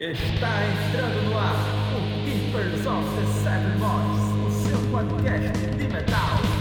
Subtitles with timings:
[0.00, 1.56] Está entrando no ar
[1.96, 6.57] o Keepers of the Seven Mods, o seu podcast de metal.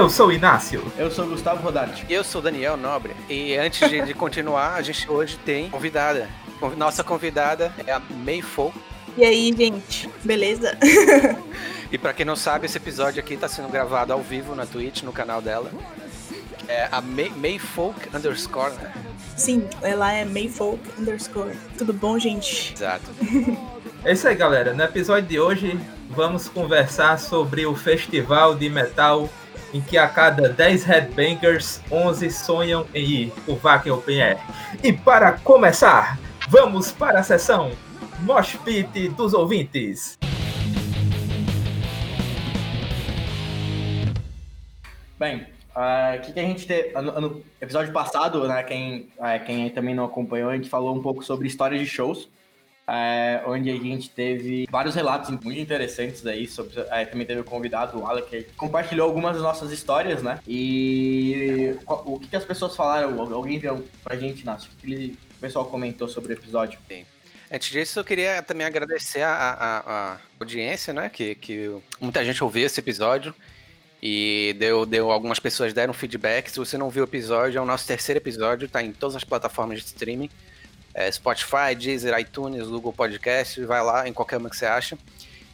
[0.00, 0.82] Eu sou o Inácio.
[0.96, 2.06] Eu sou o Gustavo Rodarte.
[2.08, 3.14] Eu sou Daniel Nobre.
[3.28, 6.26] E antes de, de continuar, a gente hoje tem convidada.
[6.74, 8.74] Nossa convidada é a May Folk.
[9.14, 10.74] E aí, gente, beleza?
[11.92, 15.02] e para quem não sabe, esse episódio aqui está sendo gravado ao vivo na Twitch,
[15.02, 15.70] no canal dela.
[16.66, 18.94] É a May, Mayfolk underscore, né?
[19.36, 21.54] Sim, ela é Mayfolk underscore.
[21.76, 22.72] Tudo bom, gente?
[22.72, 23.04] Exato.
[24.02, 24.72] É isso aí, galera.
[24.72, 29.28] No episódio de hoje, vamos conversar sobre o festival de metal
[29.72, 34.38] em que a cada 10 headbangers, 11 sonham em ir o Wacken Open Air.
[34.82, 36.18] E para começar,
[36.48, 37.70] vamos para a sessão
[38.20, 40.18] Mosh Pit dos ouvintes.
[45.18, 46.92] Bem, o uh, que, que, a gente teve.
[47.00, 48.62] No, no, episódio passado, né?
[48.62, 52.28] Quem, uh, quem também não acompanhou, a gente falou um pouco sobre histórias de shows
[52.90, 56.74] é, onde a gente teve vários relatos muito interessantes aí sobre.
[56.90, 60.40] É, também teve o convidado, o Alec, que compartilhou algumas das nossas histórias, né?
[60.46, 63.20] E o que, que as pessoas falaram?
[63.32, 64.70] Alguém viu pra gente, Nácio?
[64.72, 66.80] O que o pessoal comentou sobre o episódio?
[67.52, 71.08] Antes disso, eu queria também agradecer a, a, a, audiência, né?
[71.08, 73.32] Que, que muita gente ouviu esse episódio
[74.02, 76.50] e deu, deu algumas pessoas deram feedback.
[76.50, 79.22] Se você não viu o episódio, é o nosso terceiro episódio, tá em todas as
[79.22, 80.30] plataformas de streaming
[80.94, 84.98] é, Spotify, Deezer, iTunes, Google Podcast, vai lá em qualquer uma que você acha.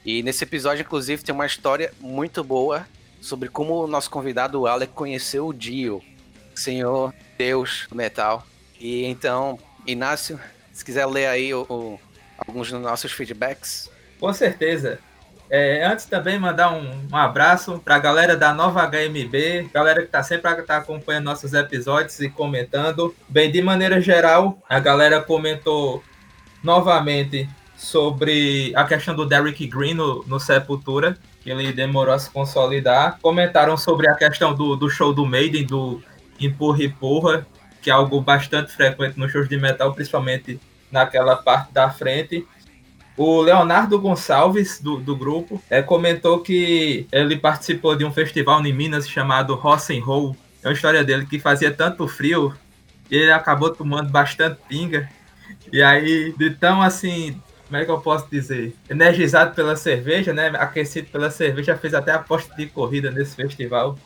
[0.05, 2.87] E nesse episódio, inclusive, tem uma história muito boa
[3.21, 6.03] sobre como o nosso convidado, o Alec, conheceu o Dio,
[6.55, 8.47] Senhor Deus do metal.
[8.79, 10.39] E então, Inácio,
[10.73, 12.01] se quiser ler aí o, o,
[12.39, 13.91] alguns dos nossos feedbacks.
[14.21, 15.01] Com certeza.
[15.49, 20.07] É, antes também mandar um, um abraço para a galera da nova HMB, galera que
[20.07, 23.15] está sempre tá acompanhando nossos episódios e comentando.
[23.29, 26.03] Bem, de maneira geral, a galera comentou
[26.63, 32.31] novamente sobre a questão do Derrick Green no, no Sepultura, que ele demorou a se
[32.31, 33.19] consolidar.
[33.21, 36.03] Comentaram sobre a questão do, do show do Maiden, do
[36.41, 37.47] Empurra e Empurra,
[37.81, 40.59] que é algo bastante frequente nos shows de metal, principalmente
[40.91, 42.47] naquela parte da frente.
[43.17, 48.73] O Leonardo Gonçalves, do, do grupo, é, comentou que ele participou de um festival em
[48.73, 50.37] Minas chamado Roll.
[50.63, 52.55] É uma história dele que fazia tanto frio
[53.11, 55.09] e ele acabou tomando bastante pinga.
[55.73, 58.75] E aí, de tão assim, como é que eu posso dizer?
[58.89, 60.49] Energizado pela cerveja, né?
[60.49, 63.99] Aquecido pela cerveja, fez até aposta de corrida nesse festival.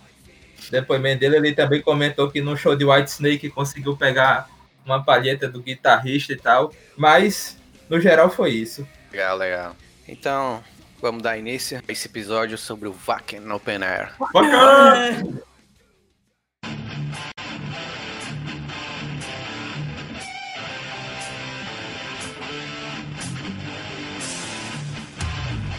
[0.70, 4.48] Depoimento dele, ele também comentou que no show de White Snake conseguiu pegar
[4.84, 6.72] uma palheta do guitarrista e tal.
[6.96, 8.86] Mas, no geral, foi isso.
[9.10, 9.76] Legal, legal.
[10.06, 10.62] Então,
[11.00, 14.14] vamos dar início a esse episódio sobre o Wacken Open Air.
[14.20, 15.42] Wacken!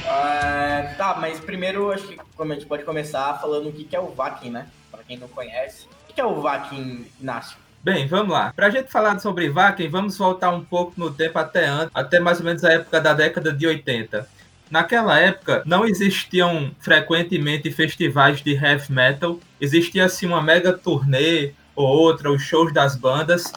[0.04, 4.08] Uh, tá, mas primeiro acho que a gente pode começar falando o que é o
[4.08, 4.68] Vakin, né?
[4.92, 5.88] Para quem não conhece.
[6.10, 7.58] O que é o Vakin, Inácio?
[7.84, 8.54] Bem, vamos lá.
[8.56, 12.20] Para a gente falar sobre Wacken, vamos voltar um pouco no tempo até antes, até
[12.20, 14.28] mais ou menos a época da década de 80.
[14.70, 19.40] Naquela época, não existiam frequentemente festivais de heavy metal.
[19.60, 23.52] Existia assim uma mega turnê ou outra, os shows das bandas.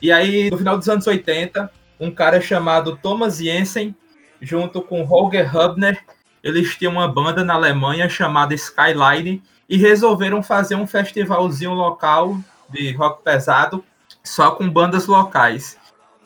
[0.00, 3.96] E aí, no final dos anos 80, um cara chamado Thomas Jensen,
[4.42, 5.98] junto com Holger Hubner,
[6.42, 12.38] eles tinham uma banda na Alemanha chamada Skyline e resolveram fazer um festivalzinho local
[12.70, 13.84] de rock pesado,
[14.22, 15.78] só com bandas locais.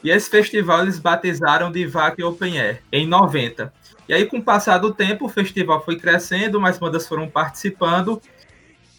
[0.03, 3.73] E esse festival eles batizaram de Vac Open Air, em 90.
[4.09, 8.23] E aí, com o passar do tempo, o festival foi crescendo, mais bandas foram participando,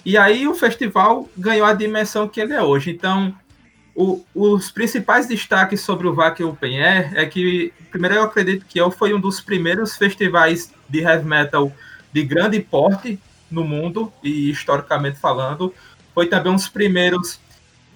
[0.05, 2.91] e aí o festival ganhou a dimensão que ele é hoje.
[2.91, 3.33] Então,
[3.95, 8.79] o, os principais destaques sobre o Vac Open Air é que, primeiro, eu acredito que
[8.79, 11.71] ele foi um dos primeiros festivais de heavy metal
[12.13, 13.19] de grande porte
[13.51, 15.73] no mundo, e historicamente falando,
[16.19, 17.39] foi também um dos primeiros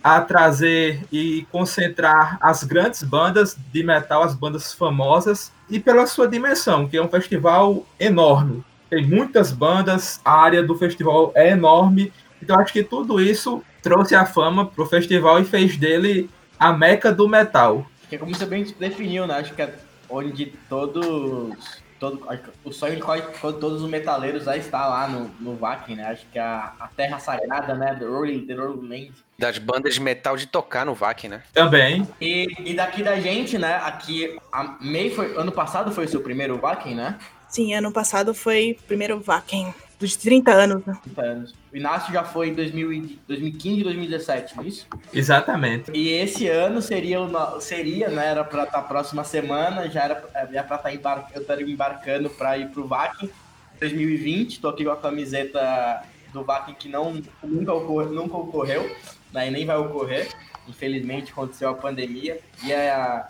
[0.01, 6.25] a trazer e concentrar as grandes bandas de metal, as bandas famosas, e pela sua
[6.25, 8.63] dimensão, que é um festival enorme.
[8.89, 14.15] Tem muitas bandas, a área do festival é enorme, então acho que tudo isso trouxe
[14.15, 17.85] a fama para o festival e fez dele a meca do metal.
[18.09, 19.33] É como você bem definiu, né?
[19.33, 19.75] Acho que é
[20.09, 21.82] onde todos.
[22.03, 22.21] Todo,
[22.65, 26.07] o sonho de quase todos os metaleiros já está lá no, no Wacken, né?
[26.07, 27.95] Acho que a, a terra sagrada, né?
[27.97, 29.13] The Rolling, the Rolling Land.
[29.39, 31.44] Das bandas de metal de tocar no Wacken, né?
[31.53, 32.05] Também.
[32.19, 33.75] E, e daqui da gente, né?
[33.75, 35.33] Aqui, a May foi.
[35.38, 37.17] Ano passado foi o seu primeiro Wacken, né?
[37.47, 39.73] Sim, ano passado foi o primeiro Wacken
[40.03, 40.97] dos 30 anos, né?
[41.03, 41.55] 30 anos.
[41.71, 44.88] O Inácio já foi em 2000, 2015 e 2017, não é isso?
[45.13, 45.91] Exatamente.
[45.94, 48.27] E esse ano seria, o, seria né?
[48.27, 51.65] Era pra estar tá próxima semana, já era, era pra estar tá embar, eu estaria
[51.65, 53.31] embarcando para ir pro VAC
[53.79, 54.59] 2020.
[54.59, 56.03] Tô aqui com a camiseta
[56.33, 58.95] do VAC que não, nunca, ocorreu, nunca ocorreu,
[59.31, 60.29] né, e nem vai ocorrer.
[60.67, 62.39] Infelizmente aconteceu a pandemia.
[62.63, 63.27] E a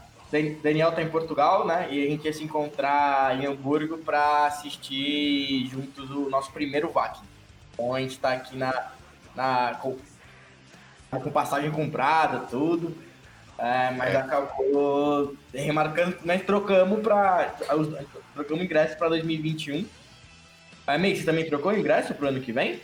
[0.62, 1.88] Daniel tá em Portugal, né?
[1.92, 7.20] E a gente ia se encontrar em Hamburgo para assistir juntos o nosso primeiro VAC.
[7.74, 8.92] Então a gente tá aqui na,
[9.36, 9.98] na com,
[11.12, 12.96] com passagem comprada, tudo.
[13.58, 14.18] É, mas é.
[14.18, 17.54] acabou remarcando, nós trocamos para
[18.34, 19.86] trocamos ingresso para 2021.
[20.88, 22.82] A May, você também trocou ingresso para o ano que vem?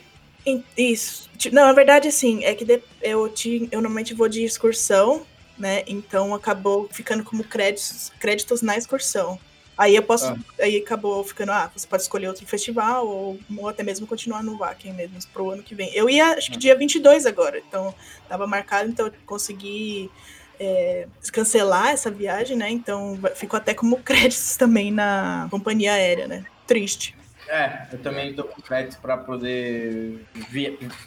[0.76, 1.28] Isso.
[1.52, 5.26] Não, na verdade, assim, é que eu, te, eu normalmente vou de excursão
[5.60, 5.84] né?
[5.86, 9.38] Então acabou ficando como créditos, créditos na excursão.
[9.76, 10.26] Aí eu posso.
[10.26, 10.36] Ah.
[10.60, 14.58] Aí acabou ficando, ah, você pode escolher outro festival, ou, ou até mesmo continuar no
[14.58, 15.94] Wacken mesmo pro ano que vem.
[15.94, 16.60] Eu ia, acho que ah.
[16.60, 17.94] dia 22 agora, então
[18.28, 20.10] tava marcado, então eu consegui
[20.58, 22.70] é, cancelar essa viagem, né?
[22.70, 26.44] Então ficou até como créditos também na companhia aérea, né?
[26.66, 27.16] Triste.
[27.50, 30.24] É, eu também tô com crédito para poder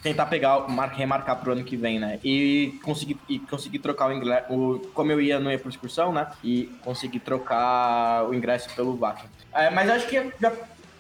[0.02, 2.20] tentar pegar, remarcar pro ano que vem, né?
[2.22, 4.54] E conseguir, e conseguir trocar o ingresso.
[4.54, 6.28] O, como eu ia, não ia por excursão, né?
[6.44, 9.24] E conseguir trocar o ingresso pelo VAC.
[9.54, 10.52] É, mas acho que já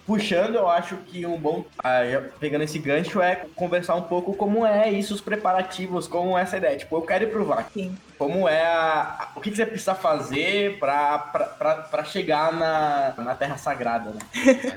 [0.05, 2.01] puxando, eu acho que um bom, ah,
[2.39, 6.57] pegando esse gancho, é conversar um pouco como é isso, os preparativos, como é essa
[6.57, 6.77] ideia.
[6.77, 7.71] Tipo, eu quero ir pro VAC.
[7.73, 7.97] Sim.
[8.17, 14.11] Como é a, o que, que você precisa fazer para chegar na, na Terra Sagrada,
[14.11, 14.19] né?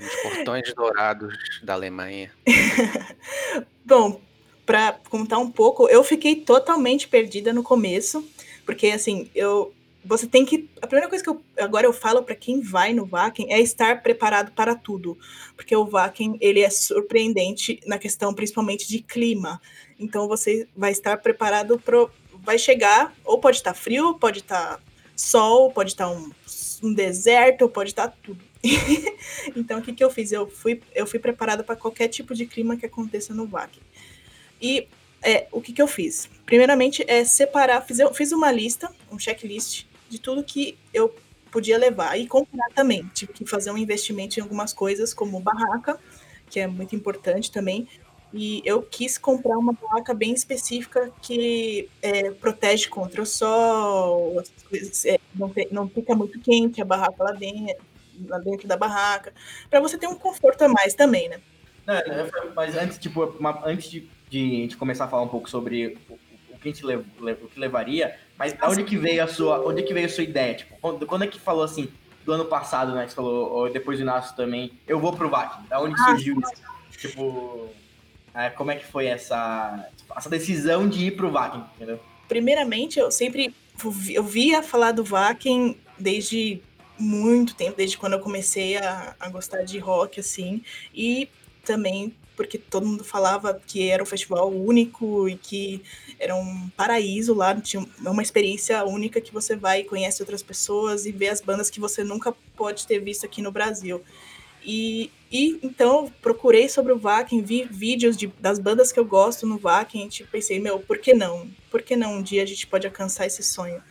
[0.01, 2.31] Nos portões dourados da Alemanha.
[3.85, 4.21] bom,
[4.65, 8.29] para contar um pouco, eu fiquei totalmente perdida no começo,
[8.65, 9.73] porque assim, eu
[10.07, 10.69] você tem que.
[10.81, 14.03] A primeira coisa que eu agora eu falo para quem vai no Vaken é estar
[14.03, 15.19] preparado para tudo,
[15.57, 19.61] porque o Vaken ele é surpreendente na questão principalmente de clima.
[19.99, 24.81] Então você vai estar preparado para vai chegar ou pode estar frio, pode estar
[25.17, 26.31] sol, pode estar um,
[26.83, 28.45] um deserto, pode estar tudo.
[29.57, 30.31] então o que, que eu fiz?
[30.31, 33.83] Eu fui eu fui preparado para qualquer tipo de clima que aconteça no Vaken.
[34.63, 34.87] E
[35.23, 36.29] é, o que, que eu fiz?
[36.45, 41.15] Primeiramente, é separar, fiz, fiz uma lista, um checklist de tudo que eu
[41.51, 43.09] podia levar e comprar também.
[43.15, 45.99] Tive que fazer um investimento em algumas coisas, como barraca,
[46.51, 47.89] que é muito importante também.
[48.33, 54.43] E eu quis comprar uma barraca bem específica que é, protege contra o sol,
[55.07, 57.83] é, não, não, fica muito quente a barraca lá dentro,
[58.27, 59.33] lá dentro da barraca,
[59.71, 61.41] para você ter um conforto a mais também, né?
[61.87, 65.97] É, mas antes, tipo, uma, antes de, de, de, começar a falar um pouco sobre
[66.11, 66.15] o,
[66.53, 67.07] o que a gente lev,
[67.43, 70.55] o que levaria, mas onde que veio a sua, onde que veio a sua ideia?
[70.55, 71.89] Tipo, quando, quando é que falou assim,
[72.27, 73.05] do ano passado, né?
[73.05, 75.67] Que você falou, ou depois do Inácio também, eu vou pro VAC.
[75.69, 76.63] Da onde ah, surgiu isso?
[76.99, 77.69] Tipo,
[78.35, 82.01] é, como é que foi essa, essa decisão de ir pro VAC, entendeu?
[82.29, 83.55] Primeiramente, eu sempre
[84.11, 86.61] eu via falar do VAC desde
[86.99, 90.63] muito tempo, desde quando eu comecei a, a gostar de rock, assim,
[90.95, 91.29] e
[91.65, 95.83] também porque todo mundo falava que era um festival único e que
[96.19, 101.07] era um paraíso lá, tinha uma experiência única que você vai e conhece outras pessoas
[101.07, 104.03] e vê as bandas que você nunca pode ter visto aqui no Brasil.
[104.65, 109.47] E, e então procurei sobre o Vakin, vi vídeos de, das bandas que eu gosto
[109.47, 111.49] no Vakin tipo, pensei, meu, por que não?
[111.71, 113.83] Por que não um dia a gente pode alcançar esse sonho?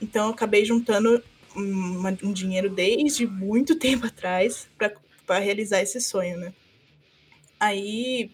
[0.00, 1.22] Então eu acabei juntando
[1.54, 4.66] um, um dinheiro desde muito tempo atrás
[5.26, 6.52] para realizar esse sonho, né?
[7.62, 8.28] Aí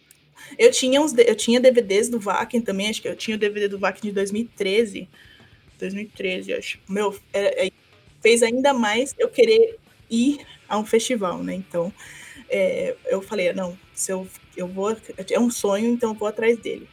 [0.59, 3.69] eu tinha uns eu tinha DVDs do Vakin também, acho que eu tinha o DVD
[3.69, 5.07] do Vakin de 2013.
[5.79, 6.81] 2013, acho.
[6.89, 7.71] Meu, é, é,
[8.23, 9.79] fez ainda mais eu querer
[10.11, 11.55] ir a um festival, né?
[11.55, 11.93] Então,
[12.49, 14.97] é, eu falei, não, se eu, eu vou,
[15.31, 16.89] é um sonho, então eu vou atrás dele.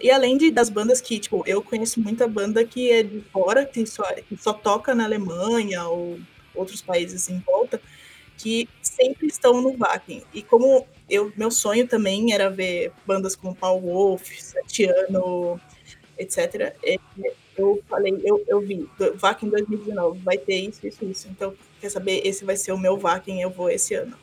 [0.00, 3.64] E além de, das bandas que, tipo, eu conheço muita banda que é de fora,
[3.64, 6.18] que só, que só toca na Alemanha ou
[6.56, 7.80] outros países em volta,
[8.44, 10.22] que sempre estão no Wacken.
[10.34, 15.58] E como eu, meu sonho também era ver bandas como Paul Wolf, Satiano,
[16.18, 16.76] etc.
[16.82, 16.96] É,
[17.56, 18.86] eu falei, eu, eu vi,
[19.16, 21.28] Wacken 2019, vai ter isso, isso, isso.
[21.30, 24.14] Então, quer saber, esse vai ser o meu Wacken, eu vou esse ano.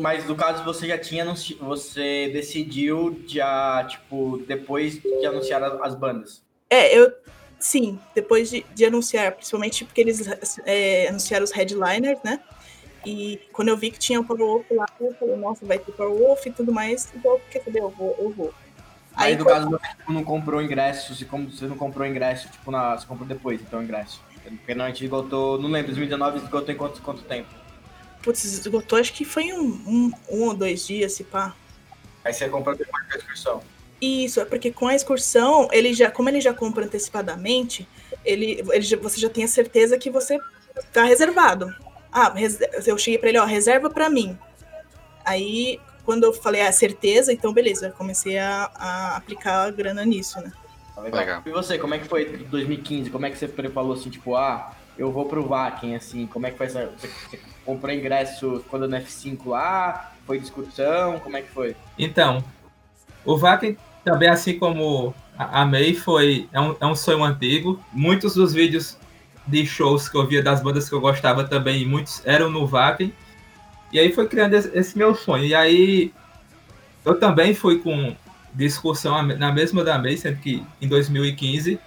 [0.00, 1.22] Mas no caso você já tinha
[1.60, 6.42] você decidiu já tipo depois de anunciar as bandas.
[6.70, 7.12] É, eu.
[7.58, 10.26] Sim, depois de, de anunciar, principalmente porque eles
[10.64, 12.40] é, anunciaram os headliners, né?
[13.06, 16.44] E quando eu vi que tinha o Powerwolf lá, eu falei, nossa, vai ter Powerwolf
[16.44, 18.52] e tudo mais, então quer saber, eu vou, eu vou.
[19.14, 22.68] Aí, Aí no caso, você não comprou ingresso, se como você não comprou ingresso, tipo,
[22.68, 24.20] na, você comprou depois, então, ingresso.
[24.42, 27.48] Porque não, a gente esgotou, não lembro, 2019 esgotou em quanto, quanto tempo?
[28.22, 31.54] Putz, esgotou acho que foi um, um, um ou dois dias, se pá.
[32.24, 33.62] Aí você comprou depois da excursão.
[34.00, 37.88] Isso, é porque com a excursão, ele já, como ele já compra antecipadamente,
[38.24, 40.40] ele, ele você já tem a certeza que você
[40.92, 41.72] tá reservado.
[42.18, 42.32] Ah,
[42.86, 44.38] eu cheguei para ele, ó, reserva para mim.
[45.22, 50.40] Aí, quando eu falei, ah, certeza, então beleza, comecei a, a aplicar a grana nisso,
[50.40, 50.50] né?
[50.96, 51.20] Legal.
[51.20, 51.42] Legal.
[51.44, 53.10] E você, como é que foi 2015?
[53.10, 56.50] Como é que você falou assim, tipo, ah, eu vou pro Vakin, assim, como é
[56.50, 56.90] que foi essa.
[56.96, 60.14] Você, você comprou ingresso quando no F5 lá?
[60.26, 61.20] Foi discussão?
[61.20, 61.76] Como é que foi?
[61.98, 62.42] Então,
[63.26, 67.78] o Vakin também, assim como a May, foi, é um, é um sonho antigo.
[67.92, 68.96] Muitos dos vídeos
[69.46, 73.12] de shows que eu via das bandas que eu gostava também, muitos eram no Vakin.
[73.92, 75.44] E aí foi criando esse, meu sonho.
[75.44, 76.12] E aí
[77.04, 78.16] eu também fui com
[78.52, 81.78] discussão na mesma da May, sendo que em 2015.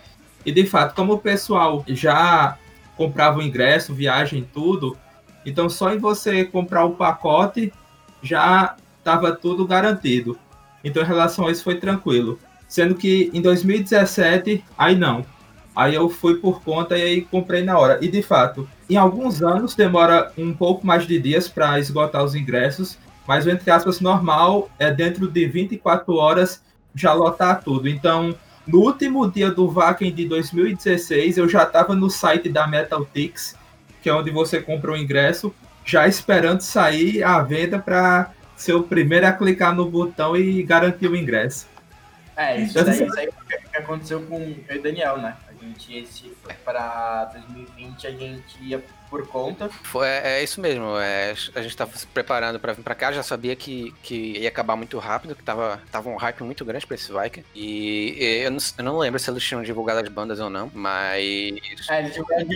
[0.46, 2.58] E de fato, como o pessoal já
[2.96, 4.98] comprava o ingresso, viagem, tudo,
[5.46, 7.74] então só em você comprar o pacote
[8.22, 10.38] já estava tudo garantido.
[10.84, 12.40] Então em relação a isso foi tranquilo.
[12.68, 15.26] Sendo que em 2017, aí não.
[15.80, 18.00] Aí eu fui por conta e aí comprei na hora.
[18.02, 22.36] E de fato, em alguns anos demora um pouco mais de dias para esgotar os
[22.36, 26.62] ingressos, mas o entre aspas normal é dentro de 24 horas
[26.94, 27.88] já lotar tudo.
[27.88, 28.36] Então,
[28.68, 33.56] no último dia do Vaken de 2016, eu já estava no site da Metaltix,
[34.04, 35.56] que é onde você compra o ingresso,
[35.86, 41.08] já esperando sair a venda para ser o primeiro a clicar no botão e garantir
[41.08, 41.68] o ingresso.
[42.36, 43.30] É, isso, daí, isso aí
[43.72, 45.36] que aconteceu com e Daniel, né?
[45.70, 49.70] A gente, esse para 2020, a gente ia por conta.
[49.70, 50.98] Foi, é, é isso mesmo.
[50.98, 54.50] É, a gente estava se preparando para vir para cá, já sabia que, que ia
[54.50, 57.44] acabar muito rápido, que tava, tava um hype muito grande para esse Viking.
[57.54, 60.72] E, e eu, não, eu não lembro se eles tinham divulgado as bandas ou não,
[60.74, 61.24] mas.
[61.90, 62.48] É, eles divulgaram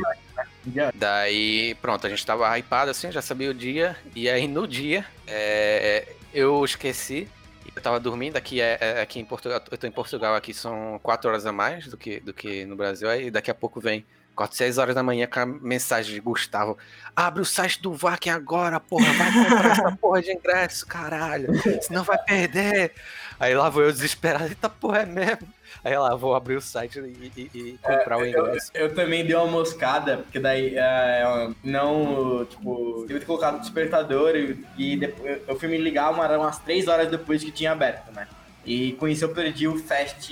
[0.65, 0.91] né?
[0.95, 3.95] Daí, pronto, a gente tava hypado assim, já sabia o dia.
[4.15, 7.27] E aí no dia, é, eu esqueci
[7.75, 10.99] eu tava dormindo aqui, é, é, aqui em Portugal, eu tô em Portugal aqui, são
[11.01, 14.05] quatro horas a mais do que, do que no Brasil, aí daqui a pouco vem
[14.33, 16.75] Acordo 6 horas da manhã com a mensagem de Gustavo.
[17.15, 19.13] Abre o site do Vakin agora, porra.
[19.13, 21.49] Vai comprar essa porra de ingresso, caralho.
[21.83, 22.93] Senão vai perder.
[23.39, 24.45] Aí lá vou eu desesperado.
[24.45, 25.47] Eita porra, é mesmo.
[25.83, 28.71] Aí lá vou abrir o site e, e, e comprar é, o ingresso.
[28.73, 33.59] Eu, eu, também dei uma moscada, porque daí é, não, tipo, tive que colocar no
[33.59, 37.71] despertador e, e depois, eu fui me ligar uma, umas 3 horas depois que tinha
[37.71, 38.27] aberto, né?
[38.65, 40.31] E com isso eu perdi o Fast.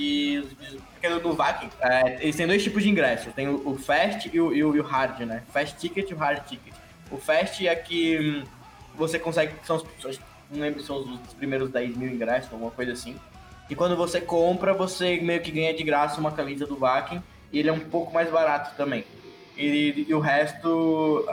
[0.93, 3.33] Porque no Viking, é, eles têm dois tipos de ingressos.
[3.33, 5.43] Tem o, o Fast e o, e o, Hard, né?
[5.51, 6.73] Fast Ticket e o Hard Ticket.
[7.11, 8.43] O Fast é que hum,
[8.95, 9.53] você consegue.
[9.63, 10.19] São os,
[10.49, 13.17] não lembro se são os primeiros 10 mil ingressos, alguma coisa assim.
[13.71, 17.23] E quando você compra, você meio que ganha de graça uma camisa do Viking.
[17.51, 19.03] E ele é um pouco mais barato também.
[19.57, 21.25] E, e o resto.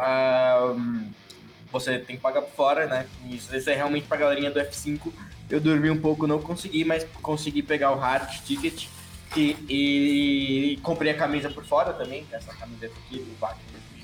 [1.70, 3.06] Você tem que pagar por fora, né?
[3.28, 5.12] Isso, isso é realmente pra galerinha do F5
[5.50, 8.86] eu dormi um pouco, não consegui, mas consegui pegar o hard ticket
[9.36, 13.56] e, e, e comprei a camisa por fora também, essa camiseta aqui do VAC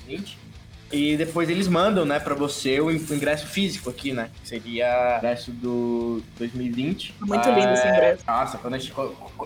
[0.06, 0.38] 2020.
[0.92, 4.30] E depois eles mandam, né, pra você o ingresso físico aqui, né?
[4.40, 7.14] Que seria o ingresso do 2020.
[7.20, 8.24] Muito lindo esse ingresso.
[8.26, 8.92] Nossa, quando che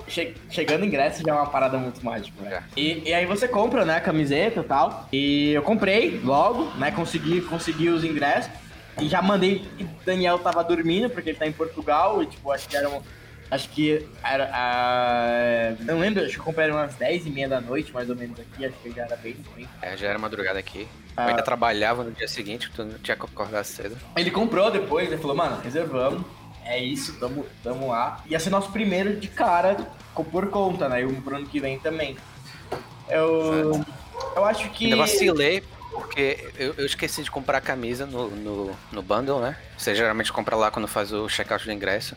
[0.06, 2.62] che chegando ingresso já é uma parada muito mágica, né?
[2.76, 5.08] E, e, aí você compra, né, a camiseta e tal.
[5.12, 6.90] E eu comprei logo, né?
[6.90, 8.50] Consegui, consegui os ingressos.
[9.00, 9.64] E já mandei.
[9.78, 13.00] E Daniel tava dormindo, porque ele tá em Portugal, e tipo, acho que era um,
[13.50, 14.50] Acho que era.
[14.52, 15.74] A...
[15.80, 18.38] Não lembro, acho que eu comprei umas 10 e meia da noite, mais ou menos
[18.38, 19.66] aqui, acho que já era bem ruim.
[19.80, 20.86] É, já era madrugada aqui.
[21.16, 21.24] Ah.
[21.24, 23.96] Eu ainda trabalhava no dia seguinte, tu não tinha que acordar cedo.
[24.16, 26.22] Ele comprou depois, ele falou, mano, reservamos.
[26.64, 28.22] É isso, tamo, tamo lá.
[28.26, 29.76] Ia ser nosso primeiro de cara
[30.30, 31.00] por conta, né?
[31.00, 32.16] E o pro ano que vem também.
[33.08, 33.82] Eu.
[34.36, 34.84] Eu acho que.
[34.84, 39.56] Ainda vacilei porque eu, eu, esqueci de comprar a camisa no, no, no bundle, né?
[39.76, 42.14] Você geralmente compra lá quando faz o checkout do ingresso.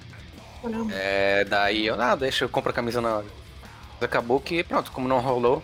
[0.91, 3.25] É, daí eu, ah, deixa eu comprar a camisa na hora.
[3.99, 5.63] Acabou que, pronto, como não rolou,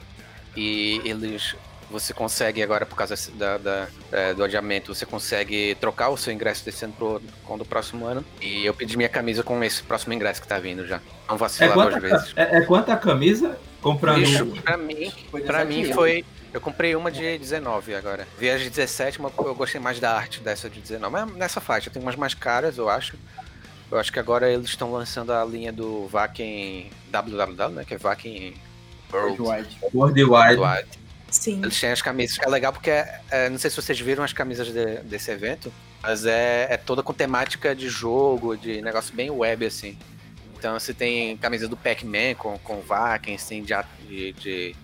[0.55, 1.55] e eles.
[1.89, 6.33] Você consegue agora, por causa da, da é, do adiamento, você consegue trocar o seu
[6.33, 8.25] ingresso desse ano pro, com do próximo ano.
[8.41, 10.99] E eu pedi minha camisa com esse próximo ingresso que tá vindo já.
[11.29, 12.33] Não vacilar é duas vezes.
[12.35, 13.57] É, é quanto a camisa?
[13.81, 14.19] Comprando.
[14.19, 15.13] Bicho, pra mim,
[15.45, 16.25] pra mim foi.
[16.53, 18.27] Eu comprei uma de 19 agora.
[18.37, 21.09] Vi a de 17, mas eu gostei mais da arte dessa de 19.
[21.09, 23.15] Mas nessa faixa, tem umas mais caras, eu acho.
[23.91, 27.85] Eu acho que agora eles estão lançando a linha do Vaken WWW, né?
[27.85, 28.53] Que é Vaken
[29.11, 29.77] Worldwide.
[29.93, 30.23] Worldwide.
[30.59, 30.87] Worldwide.
[31.29, 31.61] Sim.
[31.61, 34.33] Eles têm as camisas, que é legal porque, é, não sei se vocês viram as
[34.33, 39.29] camisas de- desse evento, mas é, é toda com temática de jogo, de negócio bem
[39.29, 39.97] web, assim.
[40.57, 43.73] Então você tem camisa do Pac-Man com, com Vakens, tem de,
[44.07, 44.75] de, de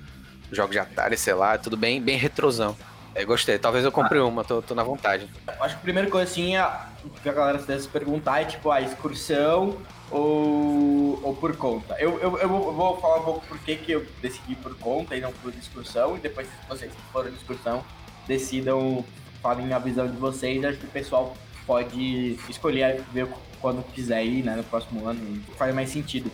[0.52, 2.76] jogos de Atari, sei lá, tudo bem, bem retrosão.
[3.16, 5.28] Eu gostei, talvez eu compre uma, tô, tô na vontade.
[5.48, 6.70] Acho que a primeira coisa assim é
[7.10, 9.78] que a galera deve se perguntar é tipo a excursão
[10.12, 11.96] ou, ou por conta.
[12.00, 15.22] Eu, eu, eu vou falar um pouco por que que eu decidi por conta e
[15.22, 17.84] não por excursão, e depois vocês que foram de excursão
[18.28, 19.04] decidam,
[19.42, 23.28] falem a visão de vocês, acho que o pessoal pode escolher ver
[23.62, 26.32] quando quiser ir, né, no próximo ano, faz mais sentido.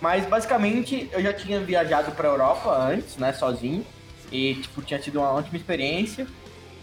[0.00, 3.86] Mas basicamente eu já tinha viajado para Europa antes, né, sozinho,
[4.30, 6.26] e tipo tinha tido uma ótima experiência.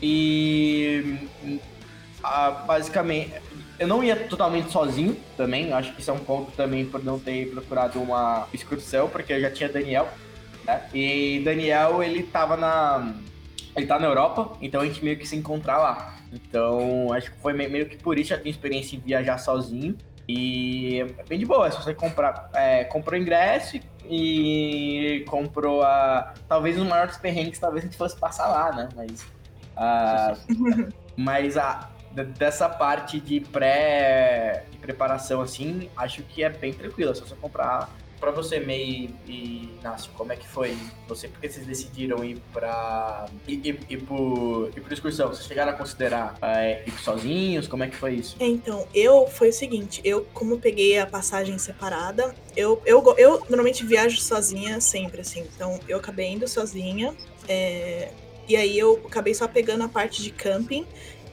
[0.01, 1.19] E
[2.23, 3.33] ah, basicamente,
[3.81, 5.73] eu não ia totalmente sozinho também.
[5.73, 9.41] Acho que isso é um ponto também por não ter procurado uma excursão, porque eu
[9.41, 10.07] já tinha Daniel.
[10.65, 10.87] né?
[10.93, 13.13] E Daniel, ele tava na.
[13.75, 16.15] Ele tá na Europa, então a gente meio que se encontrar lá.
[16.31, 19.97] Então, acho que foi meio que por isso que eu tenho experiência em viajar sozinho.
[20.27, 22.49] E é bem de boa, é só você comprar.
[22.53, 26.33] É, comprou o ingresso e comprou a.
[26.47, 28.89] Talvez os maiores perrengues, talvez a gente fosse passar lá, né?
[28.95, 29.25] Mas.
[29.75, 30.33] ah,
[31.17, 31.89] mas a,
[32.37, 37.11] dessa parte de pré de preparação, assim, acho que é bem tranquilo.
[37.11, 37.89] É só você comprar.
[38.19, 40.77] Pra você, May e Inácio, como é que foi?
[41.07, 43.25] Você, por que vocês decidiram ir pra.
[43.47, 43.73] ir,
[44.05, 45.29] por, ir por excursão?
[45.29, 47.67] Vocês chegaram a considerar é, ir sozinhos?
[47.67, 48.35] Como é que foi isso?
[48.39, 53.83] Então, eu foi o seguinte, eu como peguei a passagem separada, eu, eu, eu normalmente
[53.83, 55.47] viajo sozinha sempre, assim.
[55.55, 57.15] Então, eu acabei indo sozinha.
[57.47, 58.11] é,
[58.47, 60.85] e aí eu acabei só pegando a parte de camping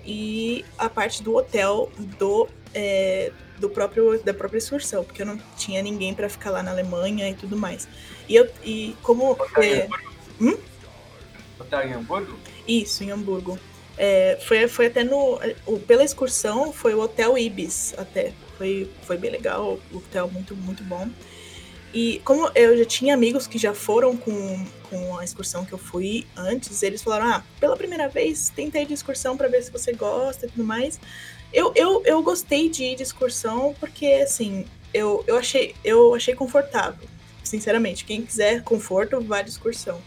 [0.09, 5.39] e a parte do hotel do, é, do próprio da própria excursão, porque eu não
[5.55, 7.87] tinha ninguém para ficar lá na Alemanha e tudo mais.
[8.27, 9.87] E eu e como é,
[11.61, 12.39] Hotel em Hamburgo?
[12.67, 13.59] isso, em Hamburgo.
[13.99, 15.39] É, foi, foi até no.
[15.87, 18.33] pela excursão, foi o Hotel Ibis até.
[18.57, 21.07] Foi, foi bem legal, o hotel muito, muito bom.
[21.93, 25.79] E como eu já tinha amigos que já foram com, com a excursão que eu
[25.79, 29.71] fui antes, eles falaram: ah, pela primeira vez, tenta ir de excursão para ver se
[29.71, 31.01] você gosta e tudo mais.
[31.53, 36.35] Eu, eu, eu gostei de ir de excursão porque, assim, eu, eu, achei, eu achei
[36.35, 37.09] confortável.
[37.43, 39.99] Sinceramente, quem quiser conforto, vá de excursão.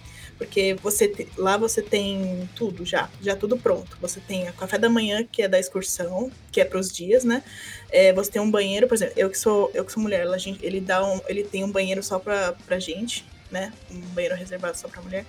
[0.41, 3.95] Porque você te- lá você tem tudo já, já tudo pronto.
[4.01, 7.23] Você tem o café da manhã, que é da excursão, que é para os dias,
[7.23, 7.43] né?
[7.91, 10.37] É, você tem um banheiro, por exemplo, eu que sou, eu que sou mulher, a
[10.39, 13.71] gente, ele dá um, ele tem um banheiro só pra, pra gente, né?
[13.91, 15.27] Um banheiro reservado só pra mulher.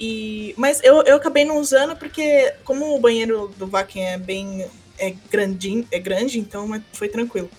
[0.00, 4.66] E, mas eu, eu acabei não usando porque, como o banheiro do Vakin é bem
[4.98, 7.50] é grandinho, é grande, então é- foi tranquilo.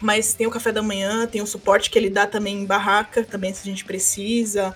[0.00, 3.22] Mas tem o café da manhã, tem o suporte que ele dá também em barraca,
[3.24, 4.74] também se a gente precisa.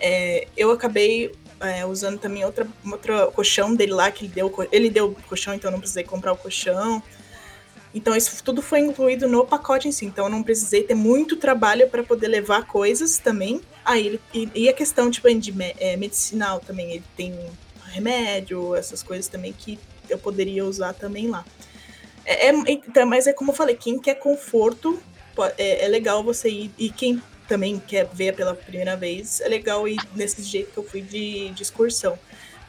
[0.00, 4.90] É, eu acabei é, usando também outra, outra colchão dele lá, que ele deu, ele
[4.90, 7.02] deu o colchão, então eu não precisei comprar o colchão.
[7.92, 11.36] Então isso tudo foi incluído no pacote em si, então eu não precisei ter muito
[11.36, 13.60] trabalho para poder levar coisas também.
[13.84, 17.34] Aí ele, e, e a questão tipo de é, medicinal também, ele tem
[17.90, 21.44] remédio, essas coisas também que eu poderia usar também lá.
[22.24, 25.02] É, é- então, mas é como eu falei, quem quer conforto
[25.58, 29.88] é, é legal você ir e quem também quer ver pela primeira vez é legal
[29.88, 32.16] ir nesse jeito que eu fui de, de excursão.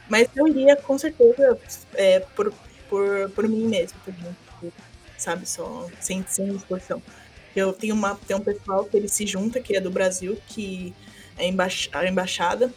[0.08, 1.56] Mas eu iria com certeza
[1.94, 2.52] é, por,
[2.90, 4.72] por, por mim mesmo, por mim,
[5.16, 7.00] sabe, só sem, sem excursão.
[7.54, 10.92] Eu tenho uma tem um pessoal que ele se junta, que é do Brasil, que
[11.38, 12.72] é embaix- a embaixada,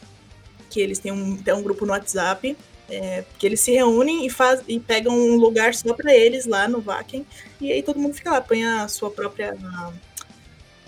[0.70, 2.56] que eles têm um, tem um grupo no WhatsApp,
[2.88, 6.68] é, que eles se reúnem e, faz, e pegam um lugar só para eles lá
[6.68, 7.26] no Vaken,
[7.60, 9.92] e aí todo mundo fica lá, põe a sua própria a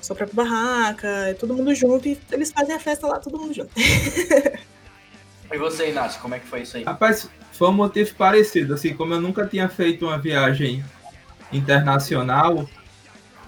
[0.08, 3.54] sua própria barraca, é todo mundo junto e eles fazem a festa lá, todo mundo
[3.54, 3.72] junto.
[5.50, 6.84] E você, Inácio, como é que foi isso aí?
[6.84, 8.74] Rapaz, foi um motivo parecido.
[8.74, 10.84] Assim, como eu nunca tinha feito uma viagem
[11.54, 12.68] internacional,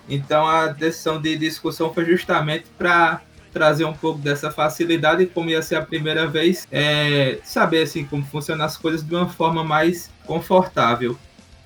[0.07, 5.49] então a decisão de discussão foi justamente para trazer um pouco dessa facilidade e como
[5.49, 9.61] ia ser a primeira vez, é, saber assim como funcionam as coisas de uma forma
[9.61, 11.17] mais confortável.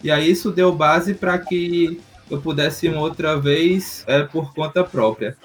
[0.04, 2.02] E aí isso deu base para que
[2.34, 5.38] eu pudesse ir uma outra vez é, por conta própria.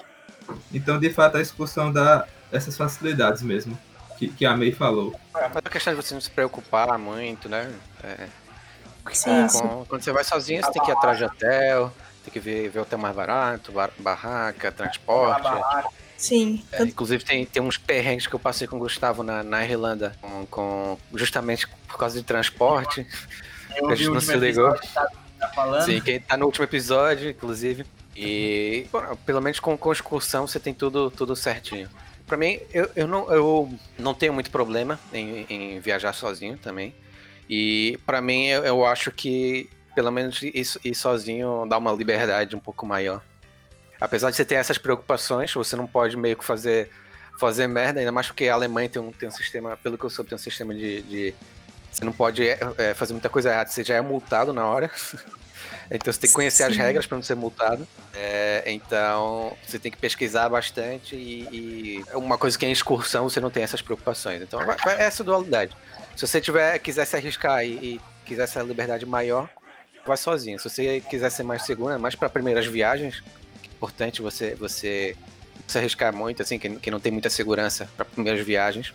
[0.73, 3.77] Então, de fato, a excursão dá essas facilidades mesmo,
[4.17, 5.15] que, que a May falou.
[5.33, 7.71] Mas a questão de você não se preocupar muito, né?
[8.03, 8.27] É,
[9.11, 9.47] Sim, com-
[9.81, 9.85] sim.
[9.87, 11.91] quando você vai sozinho, você tem que ir atrás de hotel,
[12.23, 15.49] tem que ver, ver hotel mais barato, bar- barraca, transporte.
[16.17, 16.63] Sim.
[16.71, 20.15] É, inclusive tem, tem uns perrengues que eu passei com o Gustavo na, na Irlanda,
[20.21, 23.07] com, com- justamente por causa de transporte.
[23.75, 24.73] Eu A gente não se ligou.
[24.93, 25.07] tá,
[25.39, 25.85] tá falando.
[25.85, 27.85] Sim, que tá no último episódio, inclusive.
[28.15, 31.89] E bom, pelo menos com, com excursão você tem tudo, tudo certinho.
[32.27, 36.93] Pra mim, eu, eu, não, eu não tenho muito problema em, em viajar sozinho também.
[37.49, 42.55] E para mim, eu, eu, acho que pelo menos ir, ir sozinho dá uma liberdade
[42.55, 43.23] um pouco maior.
[43.99, 46.89] Apesar de você ter essas preocupações, você não pode meio que fazer,
[47.39, 50.09] fazer merda, ainda mais porque a Alemanha tem um, tem um sistema, pelo que eu
[50.09, 51.01] soube, tem um sistema de.
[51.01, 51.33] de
[51.91, 54.89] você não pode é, fazer muita coisa errada, você já é multado na hora.
[55.91, 56.71] Então você tem que conhecer Sim.
[56.71, 57.87] as regras para não ser multado.
[58.13, 63.39] É, então você tem que pesquisar bastante e, e, uma coisa que é excursão você
[63.39, 64.41] não tem essas preocupações.
[64.41, 65.75] Então vai essa dualidade.
[66.15, 69.49] Se você tiver quiser se arriscar e, e quiser essa liberdade maior,
[70.05, 70.59] vai sozinho.
[70.59, 73.23] Se você quiser ser mais seguro, mais para primeiras viagens,
[73.63, 75.15] é importante você você
[75.67, 78.93] se arriscar muito, assim, que, que não tem muita segurança para primeiras viagens.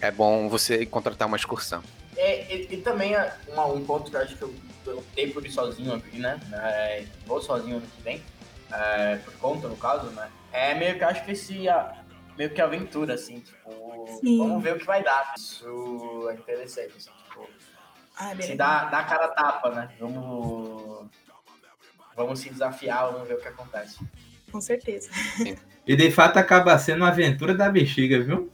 [0.00, 1.82] É bom você contratar uma excursão.
[2.16, 4.54] É, e, e, também é um ponto que eu acho que eu,
[4.86, 6.40] eu optei por ir sozinho aqui, né?
[6.52, 8.22] É, vou sozinho ano que vem,
[8.72, 10.30] é, por conta, no caso, né?
[10.52, 11.68] É meio que acho que esse.
[11.68, 11.94] A,
[12.36, 14.38] meio que aventura, assim, tipo, Sim.
[14.38, 15.34] vamos ver o que vai dar.
[15.36, 17.48] Isso é interessante, assim, tipo.
[18.18, 19.90] Ah, se dá, dá cara tapa, né?
[20.00, 21.06] Vamos.
[22.16, 23.98] Vamos se desafiar, vamos ver o que acontece.
[24.50, 25.10] Com certeza.
[25.86, 28.50] E de fato acaba sendo uma aventura da bexiga, viu?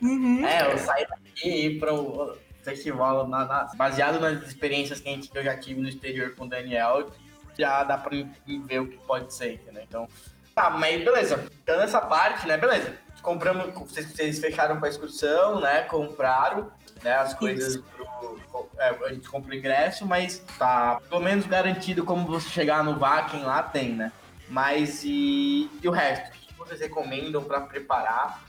[0.00, 0.46] Uhum.
[0.46, 5.28] É, eu saí daqui e ir pro festival, na, na, baseado nas experiências que, gente,
[5.28, 7.10] que eu já tive no exterior com o Daniel,
[7.58, 9.82] já dá pra ver o que pode ser, entendeu?
[9.82, 10.08] Então,
[10.54, 11.44] tá, mas beleza.
[11.62, 12.94] Então, nessa parte, né, beleza.
[13.22, 16.70] Compramos, vocês, vocês fecharam com a excursão, né, compraram,
[17.02, 22.04] né, as coisas pro, é, a gente comprou o ingresso, mas tá pelo menos garantido
[22.04, 24.12] como você chegar no Vakin lá tem, né?
[24.48, 26.28] Mas e, e o resto?
[26.28, 28.40] O que vocês recomendam para preparar?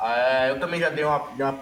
[0.00, 1.60] Uh, eu também já dei uma, uma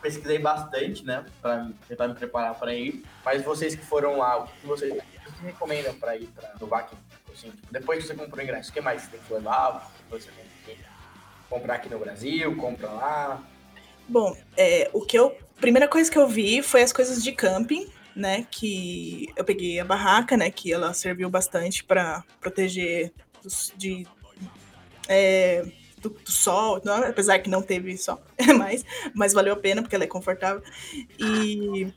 [0.00, 3.04] pesquisei bastante, né, para tentar me preparar para ir.
[3.24, 4.94] Mas vocês que foram lá, o que vocês,
[5.42, 6.94] recomendam para ir para o VAC?
[7.32, 9.90] Assim, tipo, depois que você comprou o ingresso, o que mais você tem que levar?
[10.10, 10.82] Você tem que
[11.50, 13.42] comprar aqui no Brasil, compra lá?
[14.08, 17.90] Bom, é, o que eu primeira coisa que eu vi foi as coisas de camping,
[18.14, 18.46] né?
[18.50, 20.50] Que eu peguei a barraca, né?
[20.50, 23.12] Que ela serviu bastante para proteger
[23.42, 24.06] dos, de
[25.08, 25.64] é,
[26.08, 28.20] do, do sol, não, apesar que não teve sol,
[28.56, 30.62] mas, mas valeu a pena porque ela é confortável.
[31.18, 31.92] E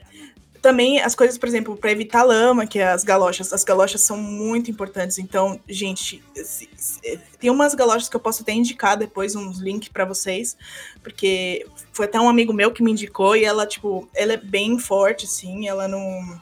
[0.61, 3.53] também as coisas, por exemplo, para evitar lama, que é as galochas.
[3.53, 5.17] As galochas são muito importantes.
[5.17, 9.89] Então, gente, se, se, tem umas galochas que eu posso até indicar depois uns links
[9.89, 10.57] para vocês,
[11.01, 14.77] porque foi até um amigo meu que me indicou e ela, tipo, ela é bem
[14.77, 16.39] forte, assim, ela não.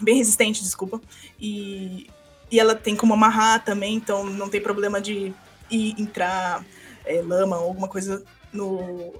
[0.00, 1.00] Bem resistente, desculpa.
[1.38, 2.06] E,
[2.50, 5.34] e ela tem como amarrar também, então não tem problema de
[5.70, 6.64] ir entrar
[7.04, 9.14] é, lama ou alguma coisa no,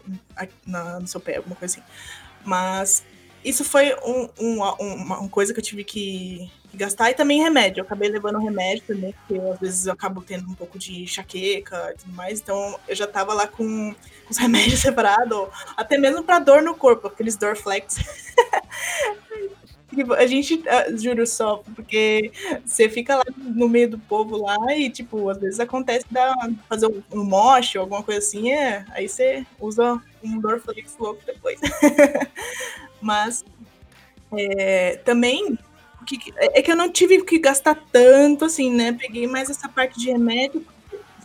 [0.66, 1.86] na, no seu pé, alguma coisa assim.
[2.44, 3.04] Mas
[3.44, 4.74] isso foi um, um, uma,
[5.18, 7.10] uma, coisa que eu tive que, gastar.
[7.10, 7.80] E também remédio.
[7.80, 11.92] Eu acabei levando remédio também, porque às vezes eu acabo tendo um pouco de enxaqueca
[11.94, 12.40] e tudo mais.
[12.40, 16.74] Então eu já tava lá com, com os remédios separados, até mesmo para dor no
[16.74, 17.96] corpo, aqueles Dorflex.
[19.94, 22.31] Tipo, a gente, uh, juro só, porque
[22.64, 26.35] você fica lá no meio do povo lá e, tipo, às vezes acontece da,
[26.68, 31.59] fazer um, um ou alguma coisa assim, é, aí você usa um Dorflex louco depois.
[33.03, 33.44] Mas
[34.33, 35.59] é, também
[36.18, 38.92] que, é que eu não tive que gastar tanto, assim, né?
[38.92, 40.64] Peguei mais essa parte de remédio,